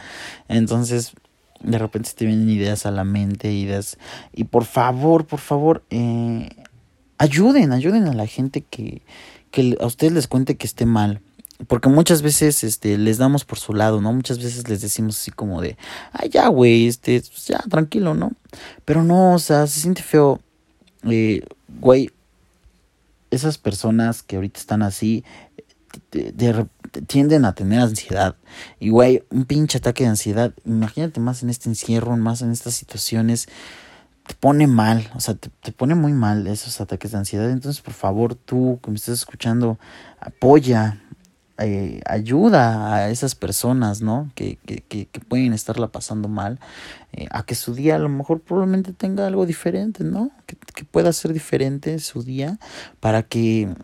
Entonces, 0.47 1.13
de 1.61 1.79
repente 1.79 2.11
te 2.15 2.27
vienen 2.27 2.49
ideas 2.51 2.87
a 2.87 2.91
la 2.91 3.05
mente, 3.05 3.53
ideas. 3.53 3.99
Y 4.33 4.45
por 4.45 4.65
favor, 4.65 5.27
por 5.27 5.41
favor, 5.41 5.85
eh, 5.91 6.49
ayuden, 7.19 7.73
ayuden 7.73 8.07
a 8.07 8.15
la 8.15 8.27
gente 8.27 8.63
que, 8.63 9.03
que 9.51 9.77
a 9.81 9.87
ustedes 9.87 10.13
les 10.13 10.29
cuente 10.29 10.57
que 10.57 10.67
esté 10.67 10.87
mal. 10.87 11.21
Porque 11.67 11.89
muchas 11.89 12.23
veces 12.23 12.63
este, 12.63 12.97
les 12.99 13.19
damos 13.19 13.45
por 13.45 13.59
su 13.59 13.75
lado, 13.75 14.01
¿no? 14.01 14.13
Muchas 14.13 14.39
veces 14.39 14.69
les 14.69 14.81
decimos 14.81 15.19
así 15.19 15.33
como 15.33 15.61
de, 15.61 15.77
ay, 16.13 16.29
ya, 16.29 16.47
güey, 16.49 16.87
este, 16.87 17.21
pues 17.21 17.47
ya, 17.47 17.59
tranquilo, 17.69 18.15
¿no? 18.15 18.31
Pero 18.85 19.03
no, 19.03 19.35
o 19.35 19.39
sea, 19.41 19.67
se 19.67 19.81
siente 19.81 20.03
feo. 20.03 20.41
Eh, 21.03 21.43
güey, 21.81 22.11
esas 23.33 23.59
personas 23.59 24.23
que 24.23 24.37
ahorita 24.37 24.61
están 24.61 24.83
así, 24.83 25.25
de, 26.13 26.67
tienden 27.07 27.45
a 27.45 27.55
tener 27.55 27.81
ansiedad. 27.81 28.37
Y 28.81 28.91
güey, 28.91 29.25
un 29.31 29.45
pinche 29.45 29.79
ataque 29.79 30.05
de 30.05 30.11
ansiedad, 30.11 30.53
imagínate 30.65 31.21
más 31.21 31.43
en 31.43 31.51
este 31.51 31.69
encierro, 31.69 32.17
más 32.17 32.43
en 32.43 32.51
estas 32.51 32.75
situaciones, 32.75 33.49
te 34.29 34.35
pone 34.35 34.67
mal, 34.67 35.11
o 35.15 35.21
sea, 35.21 35.35
te, 35.35 35.73
pone 35.73 35.95
muy 35.95 36.13
mal 36.13 36.47
esos 36.47 36.81
ataques 36.81 37.13
de 37.13 37.19
ansiedad. 37.19 37.51
Entonces, 37.51 37.81
por 37.81 37.95
favor, 37.95 38.35
tú 38.35 38.79
que 38.83 38.91
me 38.91 38.97
estás 38.97 39.21
escuchando, 39.21 39.79
apoya, 40.21 41.01
eh, 41.57 42.01
ayuda 42.07 42.95
a 42.95 43.11
esas 43.11 43.35
personas, 43.35 44.03
¿no? 44.03 44.31
Que, 44.35 44.59
que, 44.67 44.83
que, 44.83 45.07
que 45.07 45.21
pueden 45.21 45.55
estarla 45.55 45.89
pasando 45.89 46.29
mal, 46.29 46.61
eh, 47.13 47.27
a 47.31 47.43
que 47.43 47.55
su 47.55 47.75
día 47.75 47.97
a 47.97 47.99
lo 47.99 48.11
mejor 48.11 48.41
probablemente 48.41 48.93
tenga 48.93 49.27
algo 49.27 49.47
diferente, 49.47 50.05
¿no? 50.05 50.31
Que, 50.47 50.57
que 50.75 50.85
pueda 50.85 51.13
ser 51.13 51.33
diferente 51.33 51.99
su 51.99 52.23
día 52.23 52.59
para 53.01 53.23
que 53.23 53.75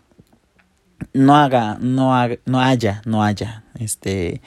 no 1.13 1.35
haga, 1.35 1.77
no 1.79 2.15
haga, 2.15 2.37
no 2.45 2.59
haya, 2.59 3.01
no 3.05 3.23
haya, 3.23 3.63
este, 3.79 4.41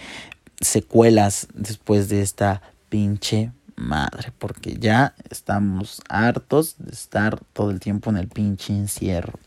secuelas 0.61 1.49
después 1.55 2.09
de 2.09 2.23
esta 2.23 2.63
pinche 2.89 3.53
madre, 3.77 4.33
porque 4.39 4.77
ya 4.79 5.15
estamos 5.31 6.03
hartos 6.09 6.77
de 6.79 6.91
estar 6.93 7.41
todo 7.53 7.71
el 7.71 7.81
tiempo 7.81 8.11
en 8.11 8.17
el 8.17 8.29
pinche 8.29 8.73
encierro. 8.73 9.39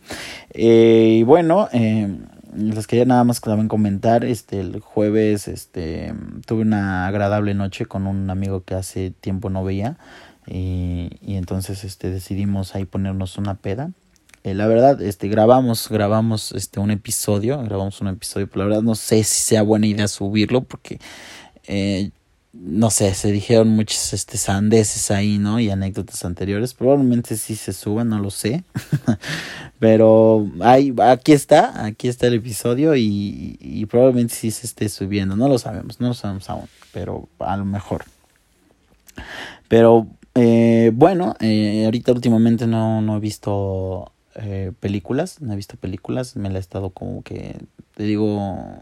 Eh, 0.52 1.18
y 1.20 1.24
bueno, 1.24 1.68
eh, 1.74 2.18
les 2.56 2.88
quería 2.88 3.06
nada 3.06 3.24
más 3.24 3.42
también 3.42 3.68
comentar, 3.68 4.24
este, 4.24 4.60
el 4.60 4.80
jueves, 4.80 5.48
este, 5.48 6.14
tuve 6.46 6.62
una 6.62 7.08
agradable 7.08 7.54
noche 7.54 7.86
con 7.86 8.08
un 8.08 8.30
amigo 8.30 8.64
que 8.64 8.76
hace 8.76 9.12
tiempo 9.12 9.50
no 9.50 9.64
veía, 9.64 9.98
y, 10.48 11.10
y 11.22 11.36
entonces, 11.36 11.84
este, 11.84 12.10
decidimos 12.10 12.74
ahí 12.76 12.86
ponernos 12.86 13.38
una 13.38 13.56
peda. 13.56 13.92
Eh, 14.44 14.54
la 14.56 14.68
verdad, 14.68 15.02
este, 15.02 15.28
grabamos, 15.28 15.88
grabamos 15.90 16.52
este, 16.54 16.80
un 16.80 16.92
episodio, 16.92 17.62
grabamos 17.64 18.02
un 18.02 18.08
episodio, 18.08 18.48
pero 18.48 18.60
la 18.60 18.66
verdad 18.66 18.82
no 18.82 18.96
sé 18.96 19.24
si 19.24 19.42
sea 19.42 19.62
buena 19.62 19.86
idea 19.88 20.08
subirlo 20.08 20.62
porque, 20.64 21.00
eh, 21.68 22.10
no 22.54 22.90
sé, 22.90 23.14
se 23.14 23.32
dijeron 23.32 23.70
muchas 23.70 24.14
este, 24.14 24.38
sandeces 24.38 25.12
ahí, 25.12 25.38
¿no? 25.38 25.60
Y 25.60 25.70
anécdotas 25.70 26.26
anteriores. 26.26 26.74
Probablemente 26.74 27.38
sí 27.38 27.56
se 27.56 27.72
suban, 27.72 28.10
no 28.10 28.20
lo 28.20 28.32
sé. 28.32 28.64
pero 29.80 30.50
ahí, 30.62 30.94
aquí 31.02 31.32
está, 31.34 31.86
aquí 31.86 32.08
está 32.08 32.28
el 32.28 32.34
episodio 32.36 32.96
y, 32.96 33.58
y 33.60 33.86
probablemente 33.86 34.34
sí 34.36 34.52
se 34.52 34.68
esté 34.68 34.90
subiendo. 34.90 35.36
No 35.36 35.48
lo 35.48 35.60
sabemos, 35.60 36.00
no 36.02 36.10
lo 36.10 36.14
sabemos 36.14 36.50
aún, 36.50 36.68
pero 36.92 37.30
a 37.40 37.56
lo 37.58 37.66
mejor. 37.66 38.06
Pero 39.68 40.08
Eh, 40.34 40.92
bueno, 40.94 41.36
ahorita 41.86 42.14
últimamente 42.14 42.66
no, 42.66 43.02
no 43.02 43.18
he 43.18 43.20
visto 43.20 44.14
eh, 44.36 44.72
películas, 44.80 45.41
no 45.41 45.54
he 45.54 45.56
visto 45.56 45.78
películas, 45.78 46.36
me 46.36 46.50
la 46.50 46.58
he 46.58 46.62
estado 46.62 46.91
como 46.91 47.24
que, 47.24 47.58
te 47.96 48.04
digo, 48.04 48.78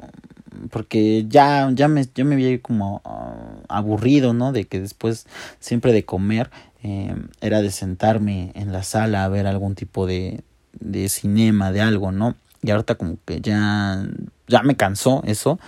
porque 0.71 1.25
ya, 1.27 1.69
ya 1.73 1.88
me, 1.88 2.05
yo 2.13 2.25
me 2.25 2.35
vi 2.35 2.59
como 2.59 3.01
ah, 3.05 3.33
aburrido, 3.67 4.33
¿no? 4.33 4.51
De 4.51 4.65
que 4.65 4.79
después 4.79 5.25
siempre 5.59 5.93
de 5.93 6.05
comer 6.05 6.49
eh, 6.83 7.15
era 7.41 7.62
de 7.62 7.71
sentarme 7.71 8.51
en 8.55 8.71
la 8.71 8.83
sala 8.83 9.23
a 9.23 9.29
ver 9.29 9.47
algún 9.47 9.75
tipo 9.75 10.05
de, 10.05 10.43
de 10.79 11.09
cinema, 11.09 11.71
de 11.71 11.81
algo, 11.81 12.12
¿no? 12.12 12.35
Y 12.62 12.71
ahorita 12.71 12.95
como 12.95 13.17
que 13.25 13.41
ya, 13.41 14.05
ya 14.47 14.63
me 14.63 14.75
cansó 14.75 15.23
eso. 15.25 15.59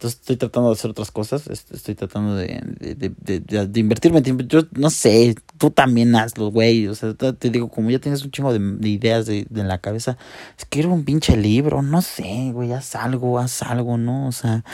Entonces 0.00 0.20
estoy 0.20 0.36
tratando 0.36 0.70
de 0.70 0.76
hacer 0.76 0.92
otras 0.92 1.10
cosas, 1.10 1.46
estoy 1.46 1.94
tratando 1.94 2.34
de, 2.34 2.58
de, 2.78 3.12
de, 3.18 3.66
de, 3.66 3.80
invertirme 3.80 4.22
tiempo. 4.22 4.44
Yo 4.44 4.62
no 4.70 4.88
sé, 4.88 5.34
tú 5.58 5.70
también 5.70 6.16
hazlo, 6.16 6.50
güey. 6.50 6.86
O 6.86 6.94
sea, 6.94 7.12
te 7.12 7.50
digo, 7.50 7.68
como 7.68 7.90
ya 7.90 7.98
tienes 7.98 8.24
un 8.24 8.30
chingo 8.30 8.50
de, 8.50 8.88
ideas 8.88 9.26
de, 9.26 9.46
en 9.54 9.68
la 9.68 9.76
cabeza, 9.76 10.16
escribe 10.56 10.88
un 10.88 11.04
pinche 11.04 11.36
libro, 11.36 11.82
no 11.82 12.00
sé, 12.00 12.50
güey, 12.50 12.72
haz 12.72 12.94
algo, 12.94 13.38
haz 13.38 13.60
algo, 13.60 13.98
¿no? 13.98 14.26
O 14.26 14.32
sea, 14.32 14.64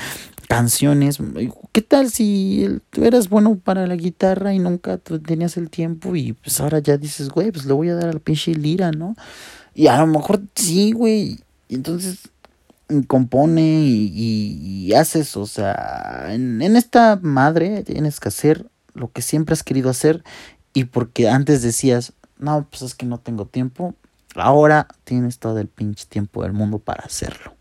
canciones. 0.46 1.18
¿Qué 1.72 1.82
tal 1.82 2.08
si 2.12 2.78
tú 2.90 3.04
eras 3.04 3.28
bueno 3.28 3.56
para 3.56 3.88
la 3.88 3.96
guitarra 3.96 4.54
y 4.54 4.60
nunca 4.60 4.98
tenías 4.98 5.56
el 5.56 5.70
tiempo 5.70 6.14
y 6.14 6.34
pues 6.34 6.60
ahora 6.60 6.78
ya 6.78 6.98
dices, 6.98 7.30
güey, 7.30 7.50
pues 7.50 7.64
le 7.64 7.72
voy 7.72 7.88
a 7.88 7.96
dar 7.96 8.10
al 8.10 8.20
pinche 8.20 8.54
lira, 8.54 8.92
¿no? 8.92 9.16
Y 9.74 9.88
a 9.88 9.98
lo 9.98 10.06
mejor 10.06 10.42
sí, 10.54 10.92
güey. 10.92 11.40
Entonces 11.68 12.28
compone 13.06 13.62
y, 13.62 14.92
haces, 14.94 15.36
o 15.36 15.46
sea, 15.46 16.26
en, 16.28 16.62
en, 16.62 16.76
esta 16.76 17.18
madre 17.20 17.82
tienes 17.82 18.20
que 18.20 18.28
hacer 18.28 18.66
lo 18.94 19.10
que 19.10 19.22
siempre 19.22 19.52
has 19.52 19.62
querido 19.62 19.90
hacer 19.90 20.22
y 20.72 20.84
porque 20.84 21.28
antes 21.28 21.62
decías, 21.62 22.12
no, 22.38 22.66
pues 22.70 22.82
es 22.82 22.94
que 22.94 23.06
no 23.06 23.18
tengo 23.18 23.46
tiempo, 23.46 23.94
ahora 24.34 24.88
tienes 25.04 25.38
todo 25.38 25.58
el 25.58 25.68
pinche 25.68 26.06
tiempo 26.06 26.42
del 26.42 26.52
mundo 26.52 26.78
para 26.78 27.04
hacerlo. 27.04 27.54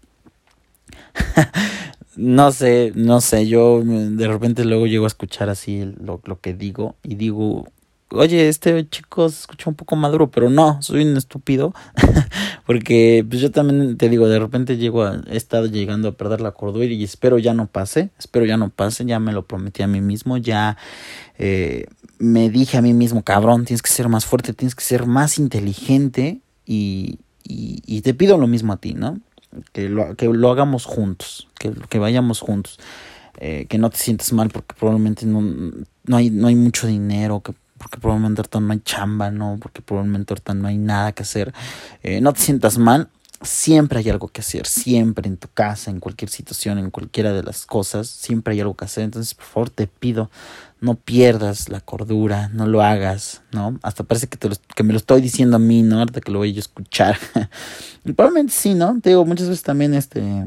no 2.15 2.51
sé, 2.51 2.91
no 2.95 3.21
sé, 3.21 3.47
yo 3.47 3.81
de 3.83 4.27
repente 4.27 4.65
luego 4.65 4.85
llego 4.85 5.05
a 5.05 5.07
escuchar 5.07 5.49
así 5.49 5.93
lo, 5.99 6.21
lo 6.25 6.39
que 6.39 6.53
digo 6.53 6.95
y 7.03 7.15
digo, 7.15 7.67
oye, 8.11 8.47
este 8.47 8.87
chico 8.89 9.29
se 9.29 9.41
escucha 9.41 9.69
un 9.69 9.75
poco 9.75 9.95
maduro, 9.95 10.29
pero 10.29 10.49
no, 10.49 10.81
soy 10.81 11.03
un 11.03 11.17
estúpido. 11.17 11.73
Porque 12.65 13.25
pues 13.27 13.41
yo 13.41 13.51
también 13.51 13.97
te 13.97 14.09
digo, 14.09 14.27
de 14.27 14.39
repente 14.39 14.77
llego 14.77 15.03
a, 15.03 15.21
he 15.27 15.37
estado 15.37 15.67
llegando 15.67 16.09
a 16.09 16.11
perder 16.13 16.41
la 16.41 16.51
cordura 16.51 16.85
y 16.85 17.03
espero 17.03 17.37
ya 17.37 17.53
no 17.53 17.67
pase, 17.67 18.09
espero 18.17 18.45
ya 18.45 18.57
no 18.57 18.69
pase, 18.69 19.05
ya 19.05 19.19
me 19.19 19.33
lo 19.33 19.45
prometí 19.45 19.83
a 19.83 19.87
mí 19.87 20.01
mismo, 20.01 20.37
ya 20.37 20.77
eh, 21.37 21.85
me 22.17 22.49
dije 22.49 22.77
a 22.77 22.81
mí 22.81 22.93
mismo, 22.93 23.23
cabrón, 23.23 23.65
tienes 23.65 23.81
que 23.81 23.91
ser 23.91 24.09
más 24.09 24.25
fuerte, 24.25 24.53
tienes 24.53 24.75
que 24.75 24.83
ser 24.83 25.05
más 25.05 25.37
inteligente 25.37 26.39
y, 26.65 27.19
y, 27.43 28.01
te 28.01 28.15
pido 28.15 28.37
lo 28.37 28.47
mismo 28.47 28.73
a 28.73 28.77
ti, 28.77 28.95
¿no? 28.95 29.19
Que 29.71 29.87
lo, 29.87 30.15
que 30.15 30.25
lo 30.25 30.51
hagamos 30.51 30.85
juntos, 30.85 31.47
que, 31.59 31.71
que 31.89 31.99
vayamos 31.99 32.39
juntos. 32.39 32.79
Eh, 33.37 33.65
que 33.67 33.77
no 33.77 33.89
te 33.89 33.97
sientas 33.97 34.31
mal 34.31 34.49
porque 34.49 34.75
probablemente 34.79 35.25
no, 35.25 35.41
no, 35.41 36.15
hay, 36.15 36.29
no 36.29 36.47
hay 36.47 36.55
mucho 36.55 36.87
dinero, 36.87 37.41
que 37.41 37.53
porque 37.77 37.99
probablemente 37.99 38.41
ahorita 38.41 38.59
no 38.59 38.73
hay 38.73 38.79
chamba, 38.79 39.31
¿no? 39.31 39.57
Porque 39.61 39.81
probablemente 39.81 40.33
ahorita 40.33 40.53
no 40.53 40.67
hay 40.67 40.77
nada 40.77 41.11
que 41.11 41.23
hacer. 41.23 41.53
Eh, 42.03 42.21
no 42.21 42.33
te 42.33 42.39
sientas 42.39 42.77
mal, 42.77 43.09
siempre 43.41 43.99
hay 43.99 44.09
algo 44.09 44.27
que 44.29 44.41
hacer, 44.41 44.65
siempre 44.65 45.27
en 45.27 45.37
tu 45.37 45.47
casa, 45.53 45.91
en 45.91 45.99
cualquier 45.99 46.29
situación, 46.29 46.77
en 46.77 46.89
cualquiera 46.89 47.33
de 47.33 47.43
las 47.43 47.65
cosas, 47.65 48.07
siempre 48.07 48.53
hay 48.53 48.61
algo 48.61 48.75
que 48.75 48.85
hacer. 48.85 49.03
Entonces, 49.03 49.33
por 49.33 49.45
favor, 49.45 49.69
te 49.69 49.87
pido, 49.87 50.29
no 50.79 50.95
pierdas 50.95 51.69
la 51.69 51.81
cordura, 51.81 52.49
no 52.49 52.67
lo 52.67 52.81
hagas, 52.81 53.41
¿no? 53.51 53.77
Hasta 53.83 54.03
parece 54.03 54.27
que, 54.27 54.37
te 54.37 54.49
lo, 54.49 54.55
que 54.75 54.83
me 54.83 54.93
lo 54.93 54.97
estoy 54.97 55.21
diciendo 55.21 55.57
a 55.57 55.59
mí, 55.59 55.81
¿no? 55.81 55.99
Ahorita 55.99 56.21
que 56.21 56.31
lo 56.31 56.39
voy 56.39 56.55
a 56.55 56.59
escuchar. 56.59 57.17
probablemente 58.15 58.53
sí, 58.53 58.73
¿no? 58.73 58.99
Te 59.01 59.09
digo, 59.09 59.25
muchas 59.25 59.49
veces 59.49 59.63
también 59.63 59.93
este 59.93 60.45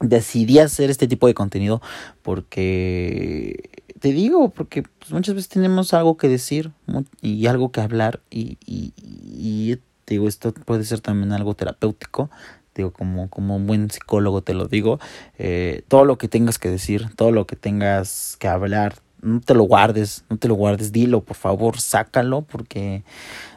decidí 0.00 0.58
hacer 0.58 0.90
este 0.90 1.08
tipo 1.08 1.26
de 1.26 1.34
contenido 1.34 1.80
porque 2.22 3.70
te 4.00 4.12
digo, 4.12 4.50
porque 4.50 4.82
pues, 4.82 5.12
muchas 5.12 5.34
veces 5.34 5.48
tenemos 5.48 5.94
algo 5.94 6.16
que 6.16 6.28
decir 6.28 6.72
y 7.20 7.46
algo 7.46 7.72
que 7.72 7.80
hablar 7.80 8.20
y, 8.30 8.58
y, 8.66 8.92
y 8.96 9.78
digo, 10.06 10.28
esto 10.28 10.52
puede 10.52 10.84
ser 10.84 11.00
también 11.00 11.32
algo 11.32 11.54
terapéutico, 11.54 12.30
digo, 12.74 12.92
como, 12.92 13.28
como 13.28 13.56
un 13.56 13.66
buen 13.66 13.90
psicólogo 13.90 14.42
te 14.42 14.54
lo 14.54 14.66
digo, 14.66 14.98
eh, 15.38 15.84
todo 15.88 16.04
lo 16.04 16.18
que 16.18 16.28
tengas 16.28 16.58
que 16.58 16.68
decir, 16.68 17.14
todo 17.16 17.30
lo 17.30 17.46
que 17.46 17.56
tengas 17.56 18.36
que 18.38 18.48
hablar, 18.48 18.96
no 19.22 19.40
te 19.40 19.54
lo 19.54 19.64
guardes, 19.64 20.24
no 20.28 20.36
te 20.36 20.48
lo 20.48 20.54
guardes, 20.54 20.92
dilo, 20.92 21.22
por 21.22 21.36
favor, 21.36 21.80
sácalo, 21.80 22.42
porque 22.42 23.04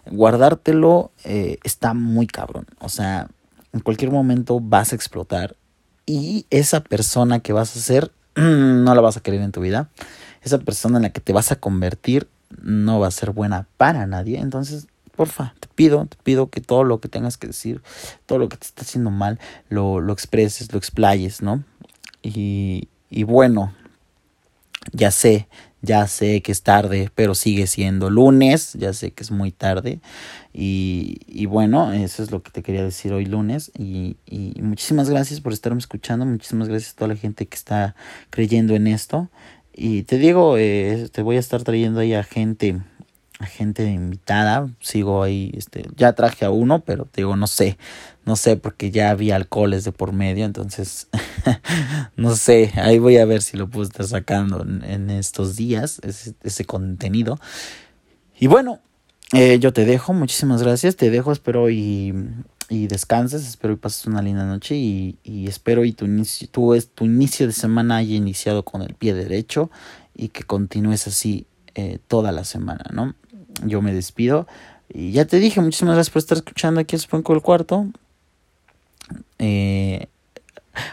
guardártelo 0.09 1.11
eh, 1.25 1.57
está 1.63 1.93
muy 1.93 2.27
cabrón, 2.27 2.67
o 2.79 2.89
sea, 2.89 3.27
en 3.73 3.81
cualquier 3.81 4.11
momento 4.11 4.59
vas 4.59 4.93
a 4.93 4.95
explotar 4.95 5.55
y 6.05 6.45
esa 6.49 6.81
persona 6.81 7.39
que 7.41 7.53
vas 7.53 7.75
a 7.75 7.79
ser 7.79 8.11
no 8.35 8.95
la 8.95 9.01
vas 9.01 9.17
a 9.17 9.21
querer 9.21 9.41
en 9.41 9.51
tu 9.51 9.61
vida 9.61 9.89
esa 10.47 10.59
persona 10.59 10.97
en 10.97 11.03
la 11.03 11.09
que 11.11 11.21
te 11.21 11.33
vas 11.33 11.51
a 11.51 11.57
convertir 11.57 12.27
no 12.61 12.99
va 12.99 13.07
a 13.07 13.11
ser 13.11 13.31
buena 13.31 13.67
para 13.77 14.07
nadie. 14.07 14.39
Entonces, 14.39 14.87
porfa, 15.15 15.53
te 15.59 15.67
pido, 15.67 16.05
te 16.05 16.17
pido 16.23 16.49
que 16.49 16.61
todo 16.61 16.83
lo 16.83 16.99
que 16.99 17.09
tengas 17.09 17.37
que 17.37 17.47
decir, 17.47 17.81
todo 18.25 18.39
lo 18.39 18.49
que 18.49 18.57
te 18.57 18.67
está 18.67 18.83
haciendo 18.83 19.11
mal, 19.11 19.39
lo, 19.69 19.99
lo 19.99 20.13
expreses, 20.13 20.71
lo 20.71 20.77
explayes, 20.77 21.41
¿no? 21.41 21.63
Y, 22.21 22.87
y 23.09 23.23
bueno, 23.23 23.73
ya 24.91 25.11
sé, 25.11 25.47
ya 25.81 26.07
sé 26.07 26.41
que 26.41 26.51
es 26.51 26.63
tarde, 26.63 27.11
pero 27.15 27.35
sigue 27.35 27.67
siendo 27.67 28.09
lunes, 28.09 28.73
ya 28.73 28.93
sé 28.93 29.11
que 29.11 29.23
es 29.23 29.31
muy 29.31 29.51
tarde. 29.51 29.99
Y, 30.53 31.19
y 31.27 31.45
bueno, 31.45 31.91
eso 31.93 32.23
es 32.23 32.31
lo 32.31 32.41
que 32.41 32.51
te 32.51 32.63
quería 32.63 32.83
decir 32.83 33.13
hoy 33.13 33.25
lunes. 33.25 33.71
Y, 33.77 34.17
y 34.25 34.61
muchísimas 34.61 35.09
gracias 35.09 35.41
por 35.41 35.53
estarme 35.53 35.79
escuchando, 35.79 36.25
muchísimas 36.25 36.67
gracias 36.67 36.93
a 36.93 36.95
toda 36.95 37.09
la 37.09 37.15
gente 37.15 37.47
que 37.47 37.55
está 37.55 37.95
creyendo 38.29 38.75
en 38.75 38.87
esto. 38.87 39.29
Y 39.79 40.03
te 40.03 40.17
digo, 40.17 40.57
eh, 40.57 41.07
te 41.11 41.21
voy 41.21 41.35
a 41.35 41.39
estar 41.39 41.61
trayendo 41.63 41.99
ahí 41.99 42.15
a 42.15 42.23
gente, 42.23 42.81
a 43.37 43.45
gente 43.45 43.85
invitada. 43.85 44.67
Sigo 44.79 45.21
ahí, 45.21 45.51
este, 45.55 45.85
ya 45.95 46.13
traje 46.13 46.45
a 46.45 46.49
uno, 46.49 46.79
pero 46.79 47.05
te 47.05 47.21
digo, 47.21 47.35
no 47.35 47.45
sé, 47.45 47.77
no 48.25 48.35
sé, 48.35 48.57
porque 48.57 48.89
ya 48.89 49.11
había 49.11 49.35
alcoholes 49.35 49.83
de 49.83 49.91
por 49.91 50.13
medio, 50.13 50.45
entonces, 50.45 51.09
no 52.17 52.35
sé, 52.35 52.71
ahí 52.75 52.97
voy 52.97 53.17
a 53.17 53.25
ver 53.25 53.43
si 53.43 53.55
lo 53.55 53.69
puedo 53.69 53.85
estar 53.85 54.07
sacando 54.07 54.63
en, 54.63 55.11
estos 55.11 55.55
días, 55.55 56.01
ese, 56.01 56.65
contenido. 56.65 57.39
Y 58.39 58.47
bueno, 58.47 58.79
eh, 59.33 59.59
yo 59.59 59.73
te 59.73 59.85
dejo, 59.85 60.11
muchísimas 60.11 60.63
gracias, 60.63 60.95
te 60.95 61.11
dejo, 61.11 61.31
espero 61.31 61.69
y 61.69 62.15
y 62.69 62.87
descanses, 62.87 63.47
espero 63.47 63.73
y 63.73 63.77
pases 63.77 64.05
una 64.05 64.21
linda 64.21 64.45
noche 64.45 64.75
y, 64.75 65.17
y 65.23 65.47
espero 65.47 65.85
y 65.85 65.93
tu 65.93 66.05
inicio, 66.05 66.47
tu, 66.49 66.77
tu 66.93 67.05
inicio 67.05 67.47
de 67.47 67.53
semana 67.53 67.97
haya 67.97 68.15
iniciado 68.15 68.63
con 68.63 68.81
el 68.81 68.93
pie 68.93 69.13
derecho 69.13 69.69
y 70.15 70.29
que 70.29 70.43
continúes 70.43 71.07
así 71.07 71.45
eh, 71.75 71.99
toda 72.07 72.31
la 72.31 72.43
semana, 72.43 72.83
¿no? 72.91 73.15
Yo 73.63 73.81
me 73.81 73.93
despido 73.93 74.47
y 74.89 75.11
ya 75.11 75.25
te 75.25 75.39
dije, 75.39 75.61
muchísimas 75.61 75.95
gracias 75.95 76.11
por 76.11 76.19
estar 76.19 76.37
escuchando 76.37 76.79
aquí 76.79 76.95
a 76.95 76.99
Supongo 76.99 77.33
el 77.33 77.41
Cuarto. 77.41 77.87
Eh, 79.39 80.07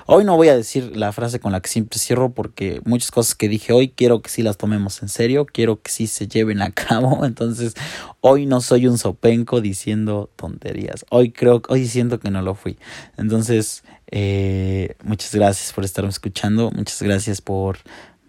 Hoy 0.06 0.24
no 0.24 0.36
voy 0.36 0.48
a 0.48 0.56
decir 0.56 0.96
la 0.96 1.12
frase 1.12 1.40
con 1.40 1.52
la 1.52 1.60
que 1.60 1.68
siempre 1.68 1.98
cierro 1.98 2.32
porque 2.32 2.80
muchas 2.84 3.10
cosas 3.10 3.34
que 3.34 3.48
dije 3.48 3.72
hoy 3.72 3.88
quiero 3.88 4.22
que 4.22 4.30
sí 4.30 4.42
las 4.42 4.56
tomemos 4.56 5.02
en 5.02 5.08
serio, 5.08 5.46
quiero 5.46 5.80
que 5.80 5.90
sí 5.90 6.06
se 6.06 6.28
lleven 6.28 6.62
a 6.62 6.70
cabo. 6.72 7.24
Entonces, 7.24 7.74
hoy 8.20 8.46
no 8.46 8.60
soy 8.60 8.86
un 8.86 8.98
sopenco 8.98 9.60
diciendo 9.60 10.30
tonterías. 10.36 11.04
Hoy 11.10 11.30
creo, 11.30 11.62
hoy 11.68 11.86
siento 11.86 12.20
que 12.20 12.30
no 12.30 12.42
lo 12.42 12.54
fui. 12.54 12.78
Entonces, 13.16 13.84
eh, 14.10 14.96
muchas 15.02 15.34
gracias 15.34 15.72
por 15.72 15.84
estarme 15.84 16.10
escuchando, 16.10 16.70
muchas 16.70 17.02
gracias 17.02 17.40
por 17.40 17.78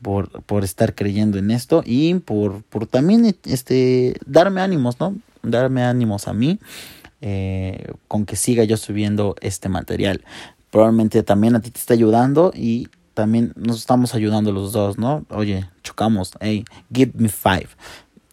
por, 0.05 0.43
por 0.43 0.63
estar 0.63 0.93
creyendo 0.93 1.39
en 1.39 1.49
esto 1.49 1.81
y 1.83 2.13
por, 2.13 2.61
por 2.61 2.85
también 2.85 3.35
este 3.45 4.15
darme 4.27 4.61
ánimos, 4.61 4.99
¿no? 4.99 5.15
Darme 5.41 5.83
ánimos 5.83 6.27
a 6.27 6.33
mí. 6.33 6.59
Eh, 7.21 7.91
con 8.07 8.25
que 8.25 8.35
siga 8.35 8.65
yo 8.65 8.77
subiendo 8.77 9.35
este 9.41 9.67
material 9.67 10.23
probablemente 10.75 11.23
también 11.23 11.55
a 11.55 11.61
ti 11.61 11.71
te 11.71 11.79
está 11.79 11.93
ayudando 11.93 12.51
y 12.53 12.89
también 13.13 13.53
nos 13.55 13.77
estamos 13.77 14.13
ayudando 14.13 14.51
los 14.51 14.73
dos, 14.73 14.97
¿no? 14.97 15.25
Oye, 15.29 15.69
chocamos, 15.83 16.33
hey, 16.41 16.65
give 16.93 17.13
me 17.15 17.29
five. 17.29 17.69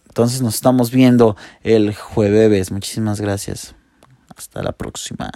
Entonces 0.08 0.42
nos 0.42 0.56
estamos 0.56 0.90
viendo 0.90 1.36
el 1.62 1.94
jueves. 1.94 2.72
Muchísimas 2.72 3.20
gracias. 3.20 3.76
Hasta 4.36 4.60
la 4.60 4.72
próxima. 4.72 5.30